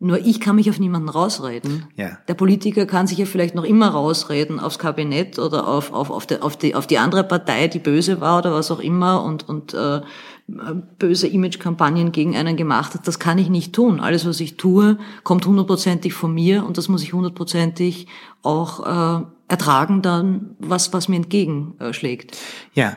[0.00, 1.86] Nur ich kann mich auf niemanden rausreden.
[1.96, 2.18] Ja.
[2.28, 6.26] Der Politiker kann sich ja vielleicht noch immer rausreden aufs Kabinett oder auf, auf, auf,
[6.26, 9.48] die, auf, die, auf die andere Partei, die böse war oder was auch immer und,
[9.48, 10.02] und äh,
[10.46, 13.08] böse Image-Kampagnen gegen einen gemacht hat.
[13.08, 14.00] Das kann ich nicht tun.
[14.00, 18.06] Alles, was ich tue, kommt hundertprozentig von mir und das muss ich hundertprozentig
[18.42, 22.36] auch äh, ertragen dann, was, was mir entgegenschlägt.
[22.74, 22.96] Ja,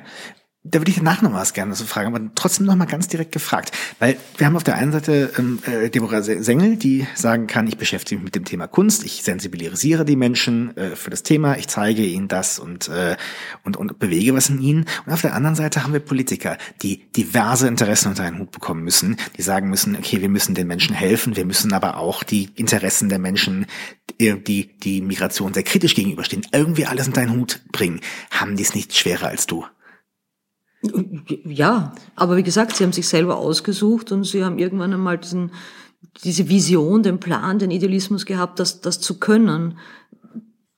[0.69, 3.31] da würde ich danach noch was gerne so fragen, aber trotzdem noch mal ganz direkt
[3.31, 7.67] gefragt, weil wir haben auf der einen Seite ähm, äh, Deborah Sengel, die sagen kann,
[7.67, 11.57] ich beschäftige mich mit dem Thema Kunst, ich sensibilisiere die Menschen äh, für das Thema,
[11.57, 13.15] ich zeige ihnen das und, äh,
[13.63, 14.85] und und bewege was in ihnen.
[15.05, 18.83] Und auf der anderen Seite haben wir Politiker, die diverse Interessen unter einen Hut bekommen
[18.83, 22.49] müssen, die sagen müssen, okay, wir müssen den Menschen helfen, wir müssen aber auch die
[22.55, 23.65] Interessen der Menschen,
[24.19, 28.01] die die Migration sehr kritisch gegenüberstehen, irgendwie alles unter einen Hut bringen.
[28.31, 29.65] Haben die es nicht schwerer als du?
[31.45, 35.51] Ja, aber wie gesagt, sie haben sich selber ausgesucht und sie haben irgendwann einmal diesen,
[36.23, 39.77] diese Vision, den Plan, den Idealismus gehabt, das, das zu können.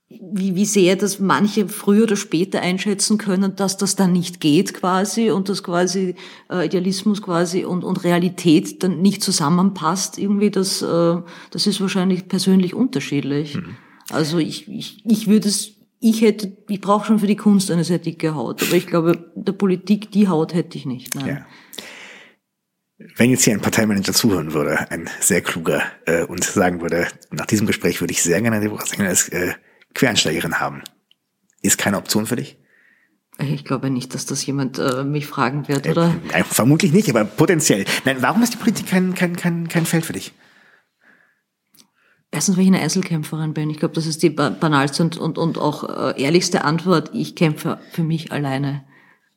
[0.07, 4.73] Wie, wie sehr das manche früher oder später einschätzen können, dass das dann nicht geht
[4.73, 6.15] quasi und dass quasi
[6.51, 11.17] äh, Idealismus quasi und, und Realität dann nicht zusammenpasst, irgendwie, das, äh,
[11.51, 13.55] das ist wahrscheinlich persönlich unterschiedlich.
[13.55, 13.77] Mhm.
[14.11, 17.83] Also ich, ich, ich würde es ich hätte, ich brauche schon für die Kunst eine
[17.83, 21.15] sehr dicke Haut, aber ich glaube, der Politik die Haut hätte ich nicht.
[21.15, 21.27] Nein.
[21.27, 21.45] Ja.
[23.15, 27.45] Wenn jetzt hier ein Parteimanager zuhören würde, ein sehr kluger, äh, und sagen würde, nach
[27.45, 29.53] diesem Gespräch würde ich sehr gerne Deborah Sänger als äh,
[29.93, 30.83] Quereinsteigerin haben.
[31.61, 32.57] Ist keine Option für dich?
[33.37, 36.13] Ich glaube nicht, dass das jemand äh, mich fragen wird, oder?
[36.33, 37.85] Äh, vermutlich nicht, aber potenziell.
[38.03, 40.33] Nein, warum ist die Politik kein, kein, kein, kein Feld für dich?
[42.31, 43.69] Erstens, weil ich eine Einzelkämpferin bin.
[43.69, 47.09] Ich glaube, das ist die banalste und, und, und auch äh, ehrlichste Antwort.
[47.13, 48.83] Ich kämpfe für mich alleine.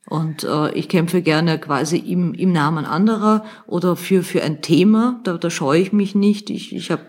[0.07, 5.21] Und äh, ich kämpfe gerne quasi im, im Namen anderer oder für, für ein Thema.
[5.25, 6.51] Da, da scheue ich mich nicht.
[6.51, 7.01] Ich, ich, hab,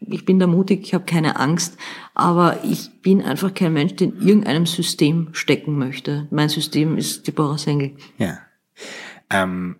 [0.00, 1.76] ich bin da mutig, ich habe keine Angst.
[2.14, 6.26] Aber ich bin einfach kein Mensch, der in irgendeinem System stecken möchte.
[6.32, 7.96] Mein System ist Deborah Sengel.
[8.18, 8.38] Ja.
[9.30, 9.76] Ähm,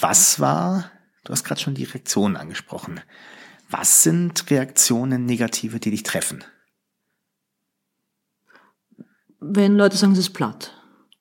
[0.00, 0.90] was war,
[1.24, 3.00] du hast gerade schon die Reaktion angesprochen.
[3.70, 6.42] Was sind Reaktionen negative, die dich treffen?
[9.38, 10.74] Wenn Leute sagen, es ist platt.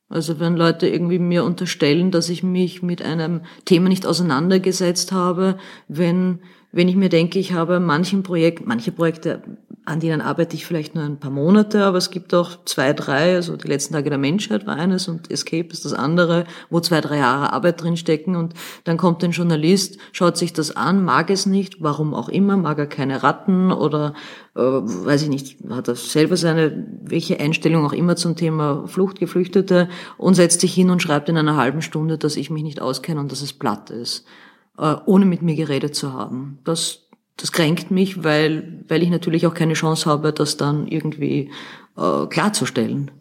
[0.09, 5.59] Also wenn Leute irgendwie mir unterstellen, dass ich mich mit einem Thema nicht auseinandergesetzt habe,
[5.88, 9.41] wenn, wenn ich mir denke, ich habe manchen Projekt, manche Projekte
[9.89, 13.36] an denen arbeite ich vielleicht nur ein paar Monate, aber es gibt auch zwei, drei,
[13.36, 17.01] also die letzten Tage der Menschheit war eines und Escape ist das andere, wo zwei,
[17.01, 18.53] drei Jahre Arbeit drinstecken und
[18.84, 22.77] dann kommt ein Journalist, schaut sich das an, mag es nicht, warum auch immer, mag
[22.77, 24.13] er keine Ratten oder
[24.55, 29.19] äh, weiß ich nicht, hat er selber seine, welche Einstellung auch immer zum Thema Flucht,
[29.19, 32.79] Geflüchtete und setzt sich hin und schreibt in einer halben Stunde, dass ich mich nicht
[32.79, 34.25] auskenne und dass es platt ist,
[35.05, 36.59] ohne mit mir geredet zu haben.
[36.63, 41.51] Das das kränkt mich, weil, weil ich natürlich auch keine Chance habe, das dann irgendwie
[41.95, 43.11] äh, klarzustellen.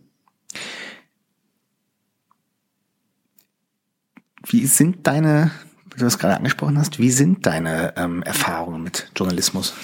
[4.45, 5.53] Wie sind deine,
[5.85, 9.75] wie du das gerade angesprochen hast, wie sind deine ähm, Erfahrungen mit Journalismus?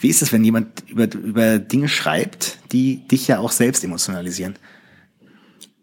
[0.00, 4.56] Wie ist es, wenn jemand über, über Dinge schreibt, die dich ja auch selbst emotionalisieren?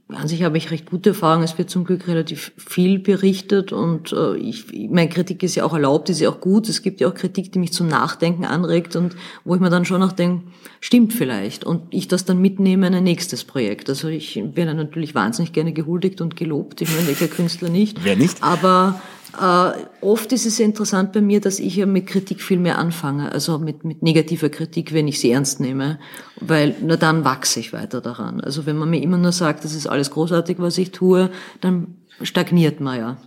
[0.09, 1.43] An sich habe ich recht gute Erfahrungen.
[1.43, 5.73] Es wird zum Glück relativ viel berichtet und äh, ich, meine Kritik ist ja auch
[5.73, 6.69] erlaubt, ist ja auch gut.
[6.69, 9.83] Es gibt ja auch Kritik, die mich zum Nachdenken anregt und wo ich mir dann
[9.83, 10.45] schon noch denke,
[10.79, 13.89] stimmt vielleicht und ich das dann mitnehme in ein nächstes Projekt.
[13.89, 16.81] Also ich werde natürlich wahnsinnig gerne gehuldigt und gelobt.
[16.81, 18.05] Ich meine, welcher Künstler nicht?
[18.05, 18.43] Wer nicht?
[18.43, 19.01] Aber
[19.39, 19.71] äh,
[20.01, 23.59] oft ist es interessant bei mir, dass ich ja mit Kritik viel mehr anfange, also
[23.59, 25.99] mit, mit negativer Kritik, wenn ich sie ernst nehme,
[26.39, 28.41] weil nur dann wachse ich weiter daran.
[28.41, 31.29] Also wenn man mir immer nur sagt, das ist alles großartig, was ich tue,
[31.61, 33.17] dann stagniert man ja.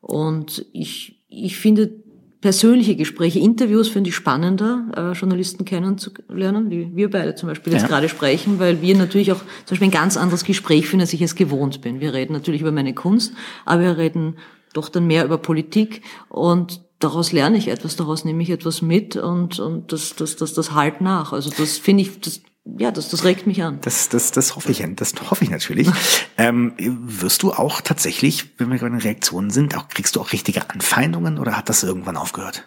[0.00, 1.90] Und ich, ich finde
[2.40, 7.82] persönliche Gespräche, Interviews finde ich spannender, äh, Journalisten kennenzulernen, wie wir beide zum Beispiel jetzt
[7.82, 7.88] ja.
[7.88, 11.22] gerade sprechen, weil wir natürlich auch zum Beispiel ein ganz anderes Gespräch führen, als ich
[11.22, 12.00] es gewohnt bin.
[12.00, 13.32] Wir reden natürlich über meine Kunst,
[13.64, 14.36] aber wir reden
[14.72, 19.16] doch dann mehr über Politik und daraus lerne ich etwas, daraus nehme ich etwas mit
[19.16, 21.32] und, und das, das, das, das halt nach.
[21.32, 22.40] Also das finde ich, das,
[22.76, 23.78] ja, das, das regt mich an.
[23.82, 25.88] Das, das, das hoffe ich, das hoffe ich natürlich.
[26.38, 30.32] ähm, wirst du auch tatsächlich, wenn wir gerade in Reaktionen sind, auch, kriegst du auch
[30.32, 32.64] richtige Anfeindungen oder hat das irgendwann aufgehört?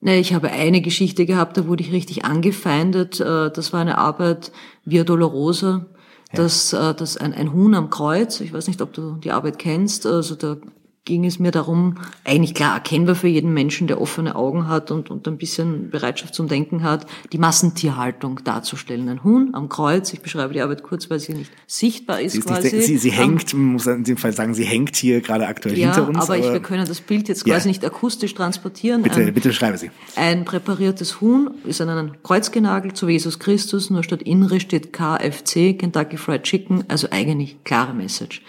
[0.00, 3.20] Nee, ich habe eine Geschichte gehabt, da wurde ich richtig angefeindet.
[3.20, 4.52] Äh, das war eine Arbeit
[4.84, 5.86] Via Dolorosa.
[6.32, 6.90] Das, ja.
[6.90, 8.40] Äh, das ein, ein Huhn am Kreuz.
[8.40, 10.06] Ich weiß nicht, ob du die Arbeit kennst.
[10.06, 10.56] Also da
[11.06, 15.08] ging es mir darum, eigentlich klar erkennbar für jeden Menschen, der offene Augen hat und,
[15.08, 19.08] und ein bisschen Bereitschaft zum Denken hat, die Massentierhaltung darzustellen.
[19.08, 22.38] Ein Huhn am Kreuz, ich beschreibe die Arbeit kurz, weil sie nicht sichtbar ist, sie
[22.40, 22.74] ist quasi.
[22.74, 25.78] Nicht, sie, sie hängt, man muss in dem Fall sagen, sie hängt hier gerade aktuell
[25.78, 26.18] ja, hinter uns.
[26.18, 27.68] Aber, aber ich, wir können das Bild jetzt quasi ja.
[27.68, 29.02] nicht akustisch transportieren.
[29.02, 29.92] Bitte, ein, bitte schreibe Sie.
[30.16, 34.58] Ein präpariertes Huhn ist an einen Kreuz genagelt, so wie Jesus Christus, nur statt Inre
[34.58, 38.42] steht KFC, Kentucky Fried Chicken, also eigentlich klare Message.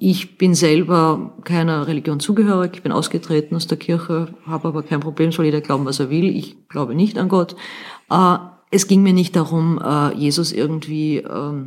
[0.00, 5.00] Ich bin selber keiner Religion zugehörig, ich bin ausgetreten aus der Kirche, habe aber kein
[5.00, 6.36] Problem, soll jeder glauben, was er will.
[6.36, 7.56] Ich glaube nicht an Gott.
[8.08, 8.38] Äh,
[8.70, 11.66] es ging mir nicht darum, äh, Jesus irgendwie ähm,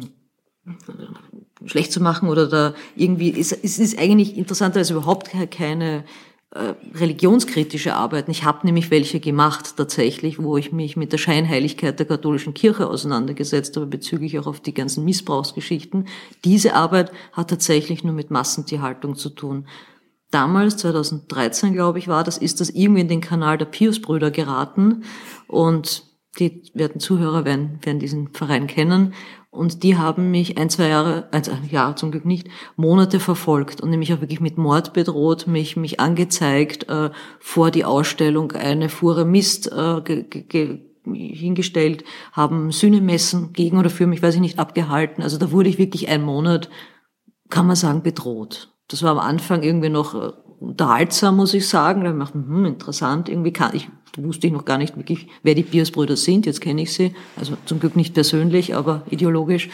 [1.65, 6.05] schlecht zu machen oder da irgendwie, es ist eigentlich interessanter als überhaupt keine
[6.53, 8.29] äh, religionskritische Arbeiten.
[8.29, 12.89] Ich habe nämlich welche gemacht tatsächlich, wo ich mich mit der Scheinheiligkeit der katholischen Kirche
[12.89, 16.09] auseinandergesetzt habe, bezüglich auch auf die ganzen Missbrauchsgeschichten.
[16.43, 19.65] Diese Arbeit hat tatsächlich nur mit Massentierhaltung zu tun.
[20.29, 25.05] Damals, 2013 glaube ich war das, ist das irgendwie in den Kanal der Pius-Brüder geraten
[25.47, 26.03] und
[26.37, 29.13] die werden Zuhörer werden, werden diesen Verein kennen.
[29.51, 33.89] Und die haben mich ein, zwei Jahre, also Jahr zum Glück nicht, Monate verfolgt und
[33.89, 37.09] nämlich auch wirklich mit Mord bedroht, mich, mich angezeigt, äh,
[37.39, 44.07] vor die Ausstellung eine Fuhre Mist äh, ge, ge, hingestellt, haben Sühnemessen gegen oder für
[44.07, 45.21] mich, weiß ich nicht, abgehalten.
[45.21, 46.69] Also da wurde ich wirklich einen Monat,
[47.49, 48.70] kann man sagen, bedroht.
[48.91, 52.03] Das war am Anfang irgendwie noch äh, unterhaltsam, muss ich sagen.
[52.03, 55.63] Da habe hm, interessant, irgendwie kann ich, wusste ich noch gar nicht wirklich, wer die
[55.63, 56.45] Pierce-Brüder sind.
[56.45, 57.13] Jetzt kenne ich sie.
[57.37, 59.69] Also zum Glück nicht persönlich, aber ideologisch.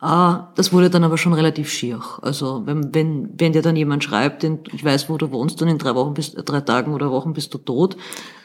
[0.00, 2.00] Ah, das wurde dann aber schon relativ schier.
[2.20, 5.78] Also wenn, wenn, wenn dir dann jemand schreibt, ich weiß, wo du wohnst, und in
[5.78, 7.96] drei Wochen bist, drei Tagen oder Wochen bist du tot,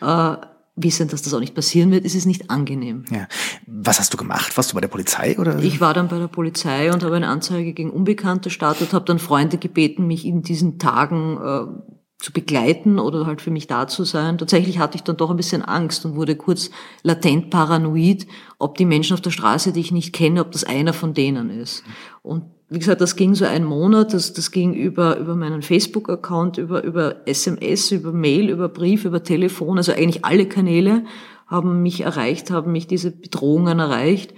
[0.01, 0.35] äh,
[0.75, 3.05] wissen, dass das auch nicht passieren wird, ist es nicht angenehm.
[3.11, 3.27] Ja.
[3.67, 4.55] Was hast du gemacht?
[4.55, 5.59] Warst du bei der Polizei oder?
[5.59, 9.19] Ich war dann bei der Polizei und habe eine Anzeige gegen Unbekannte gestartet, habe dann
[9.19, 14.03] Freunde gebeten, mich in diesen Tagen äh, zu begleiten oder halt für mich da zu
[14.03, 14.37] sein.
[14.37, 16.69] Tatsächlich hatte ich dann doch ein bisschen Angst und wurde kurz
[17.01, 18.27] latent paranoid,
[18.57, 21.49] ob die Menschen auf der Straße, die ich nicht kenne, ob das einer von denen
[21.49, 21.83] ist.
[22.21, 26.59] Und wie gesagt, das ging so einen Monat, das, das ging über, über meinen Facebook-Account,
[26.59, 31.03] über, über SMS, über Mail, über Brief, über Telefon, also eigentlich alle Kanäle
[31.47, 34.35] haben mich erreicht, haben mich diese Bedrohungen erreicht.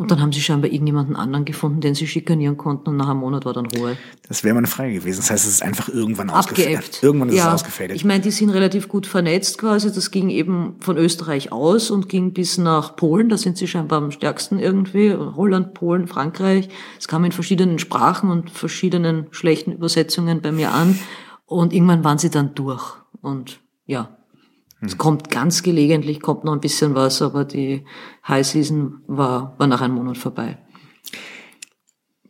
[0.00, 3.20] Und dann haben sie scheinbar irgendjemanden anderen gefunden, den sie schikanieren konnten und nach einem
[3.20, 3.98] Monat war dann Ruhe.
[4.26, 5.18] Das wäre meine Frage gewesen.
[5.18, 7.02] Das heißt, es ist einfach irgendwann ausgefädelt.
[7.02, 7.98] Irgendwann ist ja, es ausgefädelt.
[7.98, 9.92] Ich meine, die sind relativ gut vernetzt quasi.
[9.92, 13.28] Das ging eben von Österreich aus und ging bis nach Polen.
[13.28, 15.14] Da sind sie scheinbar am stärksten irgendwie.
[15.14, 16.70] Holland, Polen, Frankreich.
[16.98, 20.98] Es kam in verschiedenen Sprachen und verschiedenen schlechten Übersetzungen bei mir an.
[21.44, 22.94] Und irgendwann waren sie dann durch.
[23.20, 24.16] Und ja,
[24.80, 27.84] es kommt ganz gelegentlich, kommt noch ein bisschen was, aber die
[28.26, 30.58] High Season war, war nach einem Monat vorbei.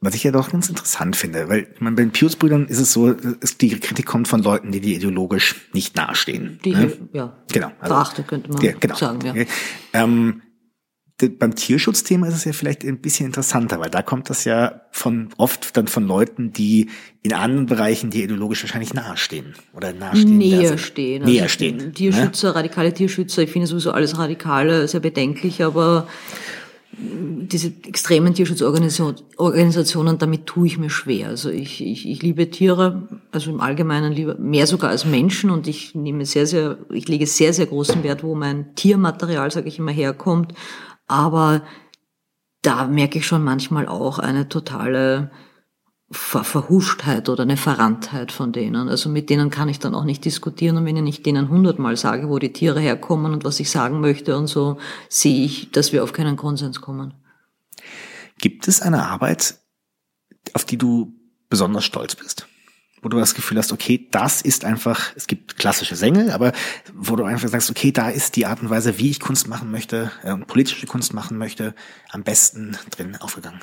[0.03, 2.93] Was ich ja doch ganz interessant finde, weil ich meine, bei den Pius-Brüdern ist es
[2.93, 6.59] so, ist, die Kritik kommt von Leuten, die dir ideologisch nicht nahestehen.
[6.65, 6.91] Die, ne?
[7.13, 8.95] ja, genau, also, verachte könnte man ja, genau.
[8.97, 9.45] sagen, ja.
[9.93, 10.41] Ähm,
[11.29, 15.29] beim Tierschutzthema ist es ja vielleicht ein bisschen interessanter, weil da kommt das ja von
[15.37, 16.89] oft dann von Leuten, die
[17.23, 20.39] in anderen Bereichen die ideologisch wahrscheinlich nahestehen oder nahestehen.
[20.39, 21.23] Näher stehen.
[21.25, 21.77] Näher also stehen.
[21.77, 21.93] Ne?
[21.93, 22.55] Tierschützer, ne?
[22.55, 26.07] radikale Tierschützer, ich finde sowieso alles Radikale sehr bedenklich, aber
[26.93, 31.29] diese extremen Tierschutzorganisationen, damit tue ich mir schwer.
[31.29, 35.69] Also ich, ich, ich liebe Tiere, also im Allgemeinen lieber mehr sogar als Menschen und
[35.69, 39.79] ich nehme sehr, sehr, ich lege sehr, sehr großen Wert, wo mein Tiermaterial, sage ich
[39.79, 40.53] immer, herkommt.
[41.11, 41.63] Aber
[42.63, 45.33] da merke ich schon manchmal auch eine totale
[46.13, 48.89] Ver Verhuschtheit oder eine Verranntheit von denen.
[48.89, 52.29] Also mit denen kann ich dann auch nicht diskutieren und wenn ich denen hundertmal sage,
[52.29, 56.03] wo die Tiere herkommen und was ich sagen möchte und so, sehe ich, dass wir
[56.05, 57.15] auf keinen Konsens kommen.
[58.39, 59.57] Gibt es eine Arbeit,
[60.55, 61.13] auf die du
[61.49, 62.47] besonders stolz bist?
[63.03, 66.53] Wo du das Gefühl hast, okay, das ist einfach, es gibt klassische Sängel, aber
[66.95, 69.71] wo du einfach sagst, okay, da ist die Art und Weise, wie ich Kunst machen
[69.71, 71.75] möchte äh, und politische Kunst machen möchte,
[72.11, 73.61] am besten drin aufgegangen.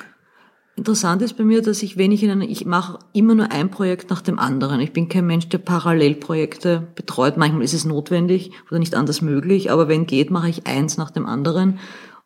[0.76, 3.68] Interessant ist bei mir, dass ich, wenn ich in einer, ich mache immer nur ein
[3.68, 4.78] Projekt nach dem anderen.
[4.78, 7.36] Ich bin kein Mensch, der Parallelprojekte betreut.
[7.36, 11.10] Manchmal ist es notwendig oder nicht anders möglich, aber wenn geht, mache ich eins nach
[11.10, 11.80] dem anderen.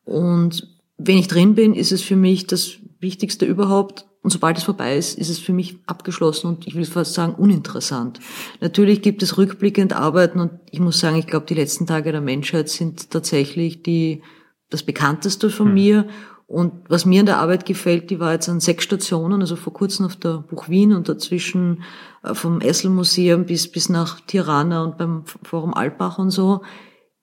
[0.04, 0.68] Und
[1.06, 4.06] wenn ich drin bin, ist es für mich das Wichtigste überhaupt.
[4.22, 7.34] Und sobald es vorbei ist, ist es für mich abgeschlossen und ich will fast sagen
[7.34, 8.20] uninteressant.
[8.60, 12.20] Natürlich gibt es rückblickend Arbeiten und ich muss sagen, ich glaube, die letzten Tage der
[12.20, 14.22] Menschheit sind tatsächlich die,
[14.70, 15.74] das bekannteste von hm.
[15.74, 16.06] mir
[16.52, 19.72] und was mir in der Arbeit gefällt, die war jetzt an sechs Stationen, also vor
[19.72, 21.82] kurzem auf der Buch Wien und dazwischen
[22.22, 26.60] äh, vom Esselmuseum bis, bis nach Tirana und beim Forum Alpbach und so,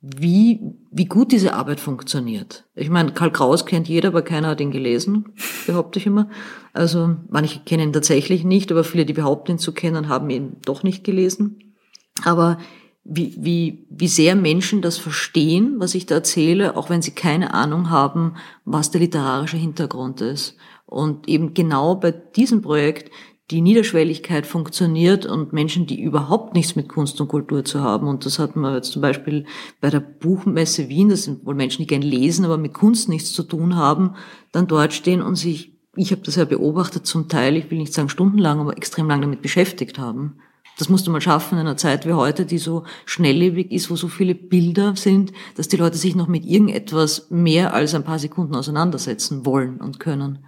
[0.01, 2.65] wie, wie gut diese Arbeit funktioniert.
[2.73, 5.33] Ich meine, Karl Kraus kennt jeder, aber keiner hat ihn gelesen,
[5.67, 6.29] behaupte ich immer.
[6.73, 10.57] Also manche kennen ihn tatsächlich nicht, aber viele, die behaupten ihn zu kennen, haben ihn
[10.63, 11.75] doch nicht gelesen.
[12.23, 12.57] Aber
[13.03, 17.53] wie, wie, wie sehr Menschen das verstehen, was ich da erzähle, auch wenn sie keine
[17.53, 18.35] Ahnung haben,
[18.65, 20.55] was der literarische Hintergrund ist.
[20.85, 23.11] Und eben genau bei diesem Projekt
[23.51, 28.25] die Niederschwelligkeit funktioniert und Menschen, die überhaupt nichts mit Kunst und Kultur zu haben, und
[28.25, 29.45] das hatten wir jetzt zum Beispiel
[29.81, 33.33] bei der Buchmesse Wien, das sind wohl Menschen, die gern lesen, aber mit Kunst nichts
[33.33, 34.15] zu tun haben,
[34.51, 37.93] dann dort stehen und sich, ich habe das ja beobachtet zum Teil, ich will nicht
[37.93, 40.37] sagen stundenlang, aber extrem lang damit beschäftigt haben.
[40.77, 43.95] Das musst du mal schaffen in einer Zeit wie heute, die so schnelllebig ist, wo
[43.95, 48.19] so viele Bilder sind, dass die Leute sich noch mit irgendetwas mehr als ein paar
[48.19, 50.39] Sekunden auseinandersetzen wollen und können.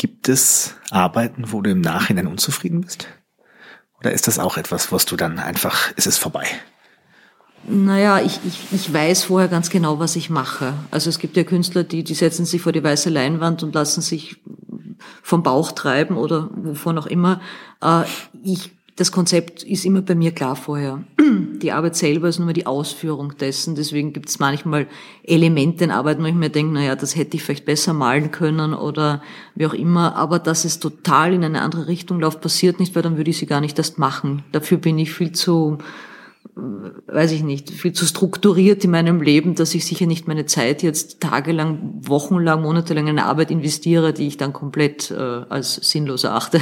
[0.00, 3.06] Gibt es Arbeiten, wo du im Nachhinein unzufrieden bist?
[3.98, 6.46] Oder ist das auch etwas, was du dann einfach, ist es vorbei?
[7.68, 10.72] Naja, ich, ich, ich weiß vorher ganz genau, was ich mache.
[10.90, 14.00] Also es gibt ja Künstler, die, die setzen sich vor die weiße Leinwand und lassen
[14.00, 14.42] sich
[15.22, 17.42] vom Bauch treiben oder wovon auch immer.
[17.82, 18.04] Äh,
[18.42, 18.70] ich
[19.00, 21.02] das Konzept ist immer bei mir klar vorher.
[21.62, 23.74] Die Arbeit selber ist nur die Ausführung dessen.
[23.74, 24.88] Deswegen gibt es manchmal
[25.24, 28.74] Elemente in Arbeit, wo ich mir denke, naja, das hätte ich vielleicht besser malen können
[28.74, 29.22] oder
[29.54, 30.16] wie auch immer.
[30.16, 33.38] Aber dass es total in eine andere Richtung läuft, passiert nicht, weil dann würde ich
[33.38, 34.42] sie gar nicht erst machen.
[34.52, 35.78] Dafür bin ich viel zu,
[36.58, 36.60] äh,
[37.06, 40.82] weiß ich nicht, viel zu strukturiert in meinem Leben, dass ich sicher nicht meine Zeit
[40.82, 46.24] jetzt tagelang, wochenlang, monatelang in eine Arbeit investiere, die ich dann komplett äh, als sinnlos
[46.24, 46.60] erachte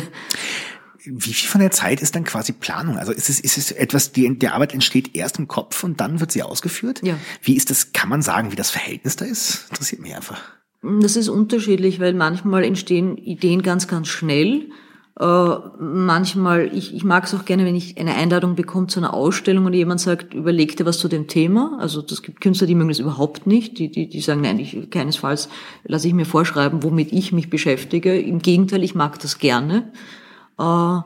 [1.04, 2.98] wie viel von der Zeit ist dann quasi Planung?
[2.98, 6.20] Also ist es, ist es etwas, die, die Arbeit entsteht erst im Kopf und dann
[6.20, 7.00] wird sie ausgeführt?
[7.02, 7.16] Ja.
[7.42, 9.66] Wie ist das, kann man sagen, wie das Verhältnis da ist?
[9.70, 10.40] Interessiert mich einfach.
[10.82, 14.70] Das ist unterschiedlich, weil manchmal entstehen Ideen ganz, ganz schnell.
[15.18, 19.12] Äh, manchmal, ich, ich mag es auch gerne, wenn ich eine Einladung bekomme zu einer
[19.12, 21.76] Ausstellung und jemand sagt, überleg dir was zu dem Thema.
[21.80, 23.78] Also das gibt Künstler, die mögen das überhaupt nicht.
[23.78, 25.48] Die, die, die sagen, nein, ich, keinesfalls
[25.84, 28.16] lasse ich mir vorschreiben, womit ich mich beschäftige.
[28.18, 29.92] Im Gegenteil, ich mag das gerne.
[30.58, 31.00] Äh,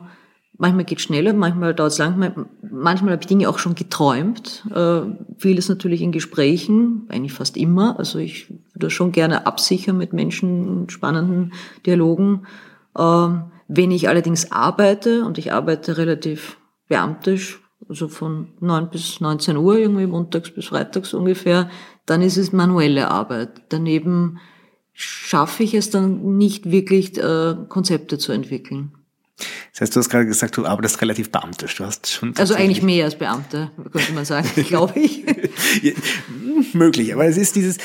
[0.57, 4.65] manchmal geht schneller, manchmal dauert es lang, manchmal habe ich Dinge auch schon geträumt.
[4.73, 5.01] Äh,
[5.37, 7.97] vieles natürlich in Gesprächen, eigentlich fast immer.
[7.99, 11.53] Also ich würde schon gerne absichern mit Menschen spannenden
[11.85, 12.45] Dialogen.
[12.97, 13.27] Äh,
[13.67, 19.77] wenn ich allerdings arbeite, und ich arbeite relativ beamtisch, also von 9 bis 19 Uhr,
[19.77, 21.69] irgendwie montags bis freitags ungefähr,
[22.05, 23.61] dann ist es manuelle Arbeit.
[23.69, 24.39] Daneben
[24.93, 28.93] schaffe ich es dann nicht wirklich, äh, Konzepte zu entwickeln.
[29.73, 31.75] Das heißt, du hast gerade gesagt, du arbeitest relativ beamtisch.
[31.75, 35.23] Du hast schon also eigentlich mehr als Beamte, könnte man sagen, glaube ich.
[35.81, 35.93] ja,
[36.73, 37.77] möglich, aber es ist dieses,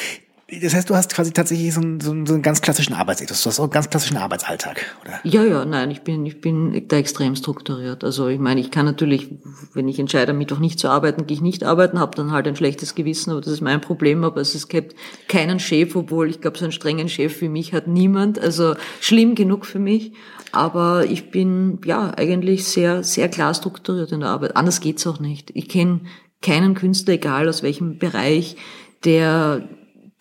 [0.51, 3.43] das heißt, du hast quasi tatsächlich so einen, so einen, so einen ganz klassischen Arbeitsethos,
[3.43, 5.21] du hast auch einen ganz klassischen Arbeitsalltag, oder?
[5.23, 8.03] Ja, ja, nein, ich bin, ich bin da extrem strukturiert.
[8.03, 9.29] Also ich meine, ich kann natürlich,
[9.75, 12.49] wenn ich entscheide, am Mittwoch nicht zu arbeiten, gehe ich nicht arbeiten, habe dann halt
[12.49, 14.25] ein schlechtes Gewissen, aber das ist mein Problem.
[14.25, 14.97] Aber es gibt
[15.29, 18.39] keinen Chef, obwohl ich glaube, so einen strengen Chef wie mich hat niemand.
[18.39, 20.13] Also schlimm genug für mich.
[20.53, 24.57] Aber ich bin ja eigentlich sehr, sehr klar strukturiert in der Arbeit.
[24.57, 25.51] Anders geht's auch nicht.
[25.53, 26.01] Ich kenne
[26.41, 28.57] keinen Künstler, egal aus welchem Bereich,
[29.05, 29.69] der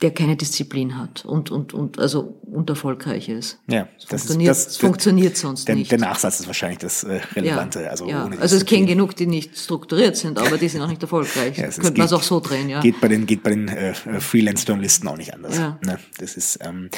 [0.02, 3.60] der keine Disziplin hat und, und, und also und erfolgreich ist.
[3.68, 5.92] Ja, das, funktioniert, ist, das, das funktioniert sonst der, nicht.
[5.92, 7.82] Der Nachsatz ist wahrscheinlich das äh, Relevante.
[7.82, 8.26] Ja, also, ja.
[8.26, 11.58] Ohne also es kennen genug, die nicht strukturiert sind, aber die sind auch nicht erfolgreich.
[11.58, 12.80] ja, Könnte man es auch so drehen, ja.
[12.80, 15.58] Geht bei den, geht bei den äh, Freelance-Journalisten auch nicht anders.
[15.58, 15.80] Ja.
[15.84, 15.98] Ne?
[16.20, 16.90] Das ist, ähm,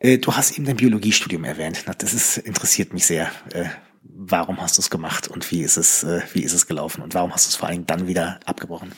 [0.00, 1.84] äh, du hast eben dein Biologiestudium erwähnt.
[1.98, 3.30] Das ist, interessiert mich sehr.
[3.52, 3.66] Äh,
[4.02, 7.14] warum hast du es gemacht und wie ist es, äh, wie ist es gelaufen und
[7.14, 8.92] warum hast du es vor allem dann wieder abgebrochen?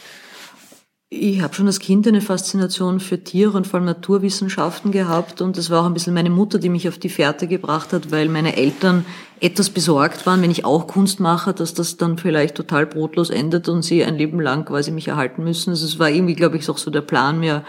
[1.13, 5.59] Ich habe schon als Kind eine Faszination für Tiere und vor allem Naturwissenschaften gehabt und
[5.59, 8.29] es war auch ein bisschen meine Mutter, die mich auf die Fährte gebracht hat, weil
[8.29, 9.05] meine Eltern
[9.41, 13.69] etwas besorgt waren, wenn ich auch Kunst mache, dass das dann vielleicht total brotlos endet
[13.69, 15.71] und sie ein Leben lang quasi mich erhalten müssen.
[15.71, 17.65] Also es war irgendwie, glaube ich, auch so der Plan, mir,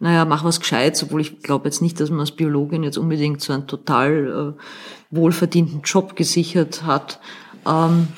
[0.00, 3.40] naja, mach was Gescheites, obwohl ich glaube jetzt nicht, dass man als Biologin jetzt unbedingt
[3.40, 7.20] so einen total äh, wohlverdienten Job gesichert hat.
[7.64, 8.08] Ähm,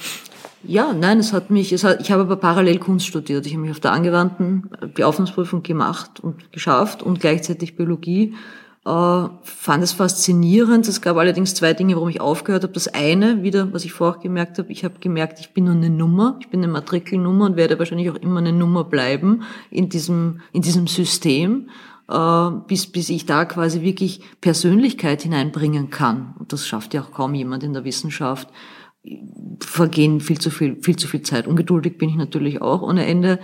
[0.65, 3.47] ja, nein, es hat mich, es hat, ich habe aber parallel Kunst studiert.
[3.47, 8.35] Ich habe mich auf der angewandten Beaufnahmsprüfung gemacht und geschafft und gleichzeitig Biologie.
[8.85, 10.89] Äh, fand es faszinierend.
[10.89, 12.73] Es gab allerdings zwei Dinge, warum ich aufgehört habe.
[12.73, 15.91] Das eine, wieder, was ich vorher gemerkt habe, ich habe gemerkt, ich bin nur eine
[15.91, 20.41] Nummer, ich bin eine Matrikelnummer und werde wahrscheinlich auch immer eine Nummer bleiben in diesem,
[20.53, 21.69] in diesem System,
[22.09, 26.35] äh, bis, bis ich da quasi wirklich Persönlichkeit hineinbringen kann.
[26.41, 28.49] Und das schafft ja auch kaum jemand in der Wissenschaft
[29.61, 31.47] vergehen viel zu viel, viel zu viel Zeit.
[31.47, 33.39] Ungeduldig bin ich natürlich auch ohne Ende.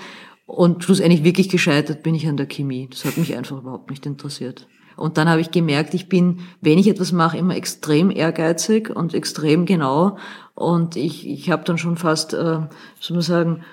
[0.47, 2.89] Und schlussendlich wirklich gescheitert bin ich an der Chemie.
[2.91, 4.67] Das hat mich einfach überhaupt nicht interessiert.
[4.97, 9.15] Und dann habe ich gemerkt, ich bin, wenn ich etwas mache, immer extrem ehrgeizig und
[9.15, 10.17] extrem genau.
[10.55, 12.61] Und ich, ich habe dann schon fast, äh,
[12.99, 13.65] soll man sagen,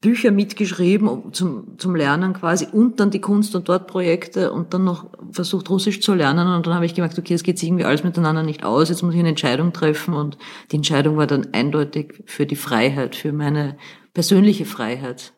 [0.00, 4.84] Bücher mitgeschrieben zum, zum Lernen quasi und dann die Kunst- und dort Projekte und dann
[4.84, 7.84] noch versucht Russisch zu lernen und dann habe ich gemerkt, okay, es geht sich irgendwie
[7.84, 10.38] alles miteinander nicht aus, jetzt muss ich eine Entscheidung treffen und
[10.70, 13.76] die Entscheidung war dann eindeutig für die Freiheit, für meine
[14.14, 15.34] persönliche Freiheit.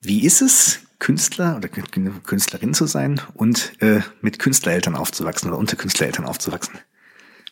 [0.00, 5.76] Wie ist es, Künstler oder Künstlerin zu sein und äh, mit Künstlereltern aufzuwachsen oder unter
[5.76, 6.78] Künstlereltern aufzuwachsen?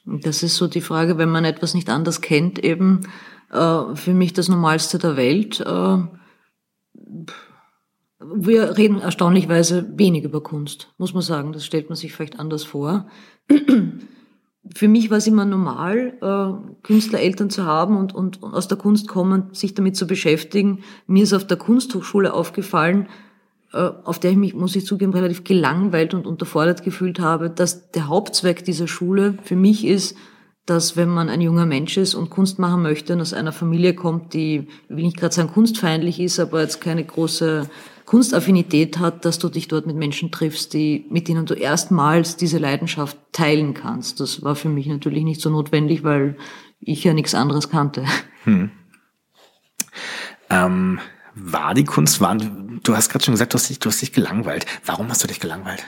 [0.06, 3.08] Das ist so die Frage, wenn man etwas nicht anders kennt, eben
[3.50, 5.60] äh, für mich das Normalste der Welt.
[5.60, 5.98] Äh,
[8.20, 11.52] wir reden erstaunlichweise wenig über Kunst, muss man sagen.
[11.52, 13.06] Das stellt man sich vielleicht anders vor.
[14.74, 18.78] Für mich war es immer normal, äh, Künstlereltern zu haben und, und, und aus der
[18.78, 20.82] Kunst kommen, sich damit zu beschäftigen.
[21.06, 23.08] Mir ist auf der Kunsthochschule aufgefallen,
[23.72, 28.06] auf der ich mich, muss ich zugeben, relativ gelangweilt und unterfordert gefühlt habe, dass der
[28.06, 30.16] Hauptzweck dieser Schule für mich ist,
[30.66, 33.94] dass wenn man ein junger Mensch ist und Kunst machen möchte und aus einer Familie
[33.94, 37.68] kommt, die, will nicht gerade sagen kunstfeindlich ist, aber jetzt keine große
[38.06, 42.58] Kunstaffinität hat, dass du dich dort mit Menschen triffst, die, mit denen du erstmals diese
[42.58, 44.20] Leidenschaft teilen kannst.
[44.20, 46.36] Das war für mich natürlich nicht so notwendig, weil
[46.80, 48.04] ich ja nichts anderes kannte.
[48.44, 48.70] Hm.
[50.50, 50.98] Ähm,
[51.34, 54.12] war die Kunst, war, du hast gerade schon gesagt, du hast, dich, du hast dich
[54.12, 54.66] gelangweilt.
[54.84, 55.84] Warum hast du dich gelangweilt?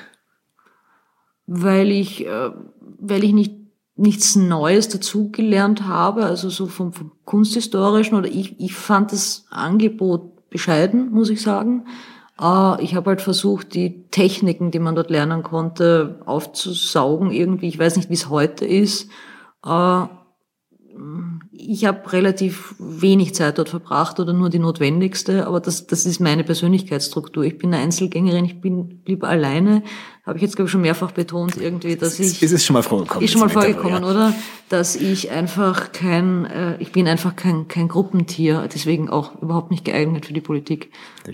[1.47, 2.51] Weil ich, äh,
[2.99, 3.66] weil ich nicht
[3.97, 10.51] nichts Neues dazugelernt habe, also so vom, vom Kunsthistorischen oder ich, ich fand das Angebot
[10.51, 11.87] bescheiden, muss ich sagen.
[12.41, 17.69] Äh, ich habe halt versucht, die Techniken, die man dort lernen konnte, aufzusaugen irgendwie.
[17.69, 19.09] Ich weiß nicht, wie es heute ist.
[19.65, 20.03] Äh,
[21.53, 26.21] ich habe relativ wenig Zeit dort verbracht oder nur die notwendigste, aber das, das ist
[26.21, 27.45] meine Persönlichkeitsstruktur.
[27.45, 29.83] Ich bin eine Einzelgängerin, ich bin lieber alleine.
[30.27, 32.43] Habe ich jetzt, glaube ich, schon mehrfach betont, irgendwie, dass ich...
[32.43, 33.25] Ist es schon mal vorgekommen?
[33.25, 34.11] Ist schon mal vorgekommen, ja.
[34.11, 34.35] oder?
[34.69, 39.85] Dass ich einfach kein, äh, ich bin einfach kein, kein Gruppentier, deswegen auch überhaupt nicht
[39.85, 40.91] geeignet für die Politik.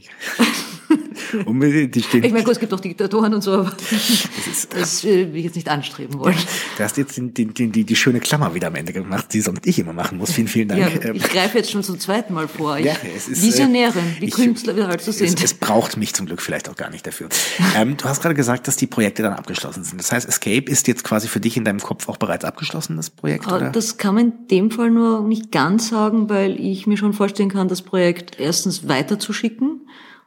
[1.47, 2.25] Unbedingt, die stehen.
[2.25, 5.37] Ich meine, gut, es gibt auch Diktatoren und so, aber das, ist, das äh, will
[5.37, 6.37] ich jetzt nicht anstreben wollen.
[6.77, 9.67] Du hast jetzt die, die, die, die schöne Klammer wieder am Ende gemacht, die sonst
[9.67, 10.33] ich immer machen muss.
[10.33, 11.05] Vielen, vielen Dank.
[11.05, 12.79] Ja, ich greife jetzt schon zum zweiten Mal vor.
[12.79, 15.39] Ich, ja, es ist, Visionärin, wie ich, Künstler wir halt so sind.
[15.39, 17.29] Es, es, braucht mich zum Glück vielleicht auch gar nicht dafür.
[17.77, 20.01] ähm, du hast gerade gesagt, dass die Projekte dann abgeschlossen sind.
[20.01, 23.11] Das heißt, Escape ist jetzt quasi für dich in deinem Kopf auch bereits abgeschlossen, das
[23.11, 23.47] Projekt?
[23.49, 23.71] Ah, oder?
[23.71, 27.51] Das kann man in dem Fall nur nicht ganz sagen, weil ich mir schon vorstellen
[27.51, 29.83] kann, das Projekt erstens weiterzuschicken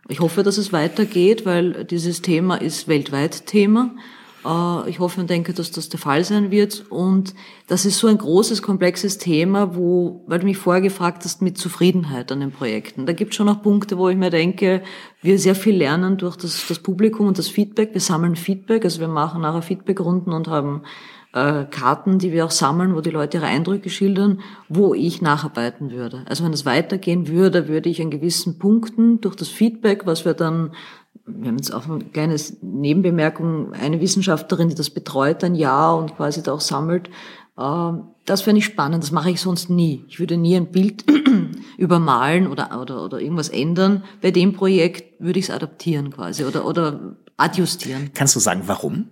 [0.08, 3.96] ich hoffe, dass es weitergeht, weil dieses Thema ist weltweit Thema.
[4.46, 6.86] Äh, ich hoffe und denke, dass das der Fall sein wird.
[6.90, 7.34] Und
[7.68, 11.58] das ist so ein großes, komplexes Thema, wo, weil du mich vorher gefragt hast, mit
[11.58, 13.06] Zufriedenheit an den Projekten.
[13.06, 14.84] Da gibt es schon noch Punkte, wo ich mir denke,
[15.22, 17.94] wir sehr viel lernen durch das, das Publikum und das Feedback.
[17.94, 20.84] Wir sammeln Feedback, also wir machen nachher Feedbackrunden und haben
[21.36, 25.92] äh, Karten, die wir auch sammeln, wo die Leute ihre Eindrücke schildern, wo ich nacharbeiten
[25.92, 26.24] würde.
[26.26, 30.34] Also wenn es weitergehen würde, würde ich an gewissen Punkten durch das Feedback, was wir
[30.34, 30.72] dann
[31.28, 36.16] wir haben jetzt auch ein kleines Nebenbemerkung, eine Wissenschaftlerin, die das betreut ein Jahr und
[36.16, 37.10] quasi da auch sammelt.
[37.58, 37.92] Äh,
[38.26, 40.06] das fände ich spannend, das mache ich sonst nie.
[40.08, 41.04] Ich würde nie ein Bild
[41.78, 44.04] übermalen oder, oder, oder irgendwas ändern.
[44.22, 48.12] Bei dem Projekt würde ich es adaptieren quasi oder, oder adjustieren.
[48.14, 49.10] Kannst du sagen, warum?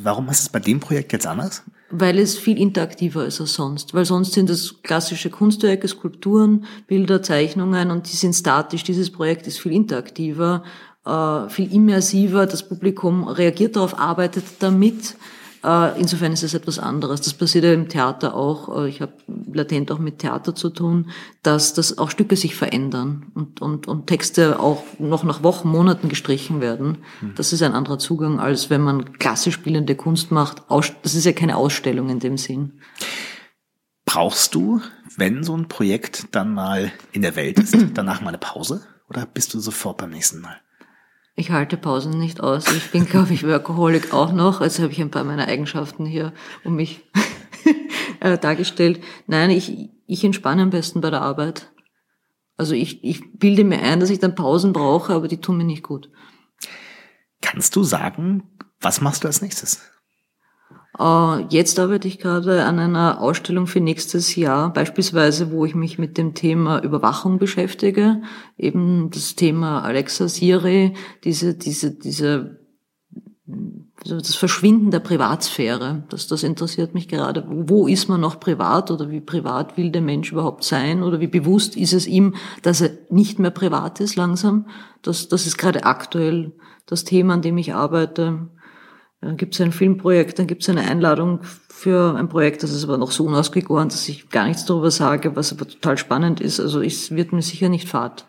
[0.00, 1.62] Warum ist es bei dem Projekt jetzt anders?
[1.90, 3.92] Weil es viel interaktiver ist als sonst.
[3.92, 8.84] Weil sonst sind es klassische Kunstwerke, Skulpturen, Bilder, Zeichnungen und die sind statisch.
[8.84, 10.64] Dieses Projekt ist viel interaktiver,
[11.04, 12.46] äh, viel immersiver.
[12.46, 15.16] Das Publikum reagiert darauf, arbeitet damit.
[15.64, 17.20] Äh, insofern ist es etwas anderes.
[17.20, 18.82] Das passiert ja im Theater auch.
[18.82, 19.12] Äh, ich habe
[19.52, 21.10] latent auch mit Theater zu tun,
[21.42, 26.08] dass, dass auch Stücke sich verändern und, und, und Texte auch noch nach Wochen, Monaten
[26.08, 26.98] gestrichen werden.
[27.20, 27.34] Hm.
[27.36, 30.62] Das ist ein anderer Zugang, als wenn man klassisch spielende Kunst macht.
[30.68, 32.80] Das ist ja keine Ausstellung in dem Sinn.
[34.04, 34.80] Brauchst du,
[35.16, 38.82] wenn so ein Projekt dann mal in der Welt ist, danach mal eine Pause?
[39.08, 40.61] Oder bist du sofort beim nächsten Mal?
[41.42, 42.72] Ich halte Pausen nicht aus.
[42.72, 44.60] Ich bin, glaube ich, Workaholic auch noch.
[44.60, 46.32] Also habe ich ein paar meiner Eigenschaften hier
[46.62, 47.00] um mich
[48.20, 49.02] äh, dargestellt.
[49.26, 51.72] Nein, ich, ich entspanne am besten bei der Arbeit.
[52.56, 55.64] Also ich, ich bilde mir ein, dass ich dann Pausen brauche, aber die tun mir
[55.64, 56.10] nicht gut.
[57.40, 58.44] Kannst du sagen,
[58.80, 59.80] was machst du als nächstes?
[60.98, 65.98] Äh, jetzt arbeite ich gerade an einer Ausstellung für nächstes Jahr, beispielsweise, wo ich mich
[65.98, 68.22] mit dem Thema Überwachung beschäftige,
[68.58, 72.60] eben das Thema Alexa, Siri, diese, diese, diese,
[74.04, 76.04] das Verschwinden der Privatsphäre.
[76.10, 77.46] Das, das interessiert mich gerade.
[77.48, 81.26] Wo ist man noch privat oder wie privat will der Mensch überhaupt sein oder wie
[81.26, 84.66] bewusst ist es ihm, dass er nicht mehr privat ist langsam?
[85.02, 86.52] Das, das ist gerade aktuell
[86.86, 88.48] das Thema, an dem ich arbeite.
[89.22, 92.82] Dann gibt es ein Filmprojekt, dann gibt es eine Einladung für ein Projekt, das ist
[92.82, 96.58] aber noch so unausgegoren, dass ich gar nichts darüber sage, was aber total spannend ist.
[96.58, 98.26] Also es wird mir sicher nicht fad.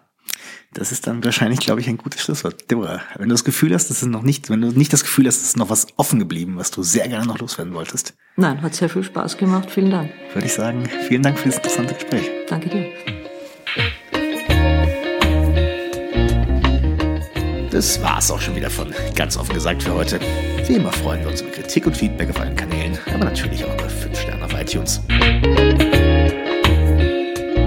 [0.72, 2.70] Das ist dann wahrscheinlich, glaube ich, ein gutes Schlusswort.
[2.70, 5.26] Deborah, wenn du das Gefühl hast, dass es noch nicht, wenn du nicht das Gefühl
[5.26, 8.14] hast, es ist noch was offen geblieben, was du sehr gerne noch loswerden wolltest.
[8.36, 9.72] Nein, hat sehr viel Spaß gemacht.
[9.72, 10.12] Vielen Dank.
[10.34, 12.30] Würde ich sagen, vielen Dank für das interessante Gespräch.
[12.48, 12.86] Danke dir.
[17.72, 20.20] Das war's auch schon wieder von ganz offen gesagt für heute.
[20.66, 23.74] Wie immer freuen wir uns über Kritik und Feedback auf allen Kanälen, aber natürlich auch
[23.74, 25.02] über 5 Sterne auf iTunes.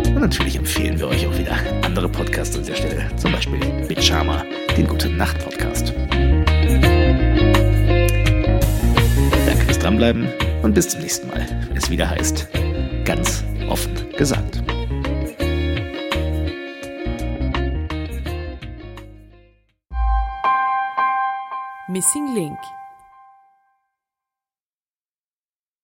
[0.08, 4.44] Und natürlich empfehlen wir euch auch wieder andere Podcasts an der Stelle, zum Beispiel Bitchama,
[4.78, 5.92] den Gute Nacht Podcast.
[9.46, 10.26] Danke fürs Dranbleiben
[10.62, 12.48] und bis zum nächsten Mal, wenn es wieder heißt,
[13.04, 14.62] ganz offen gesagt.
[21.88, 22.58] Missing Link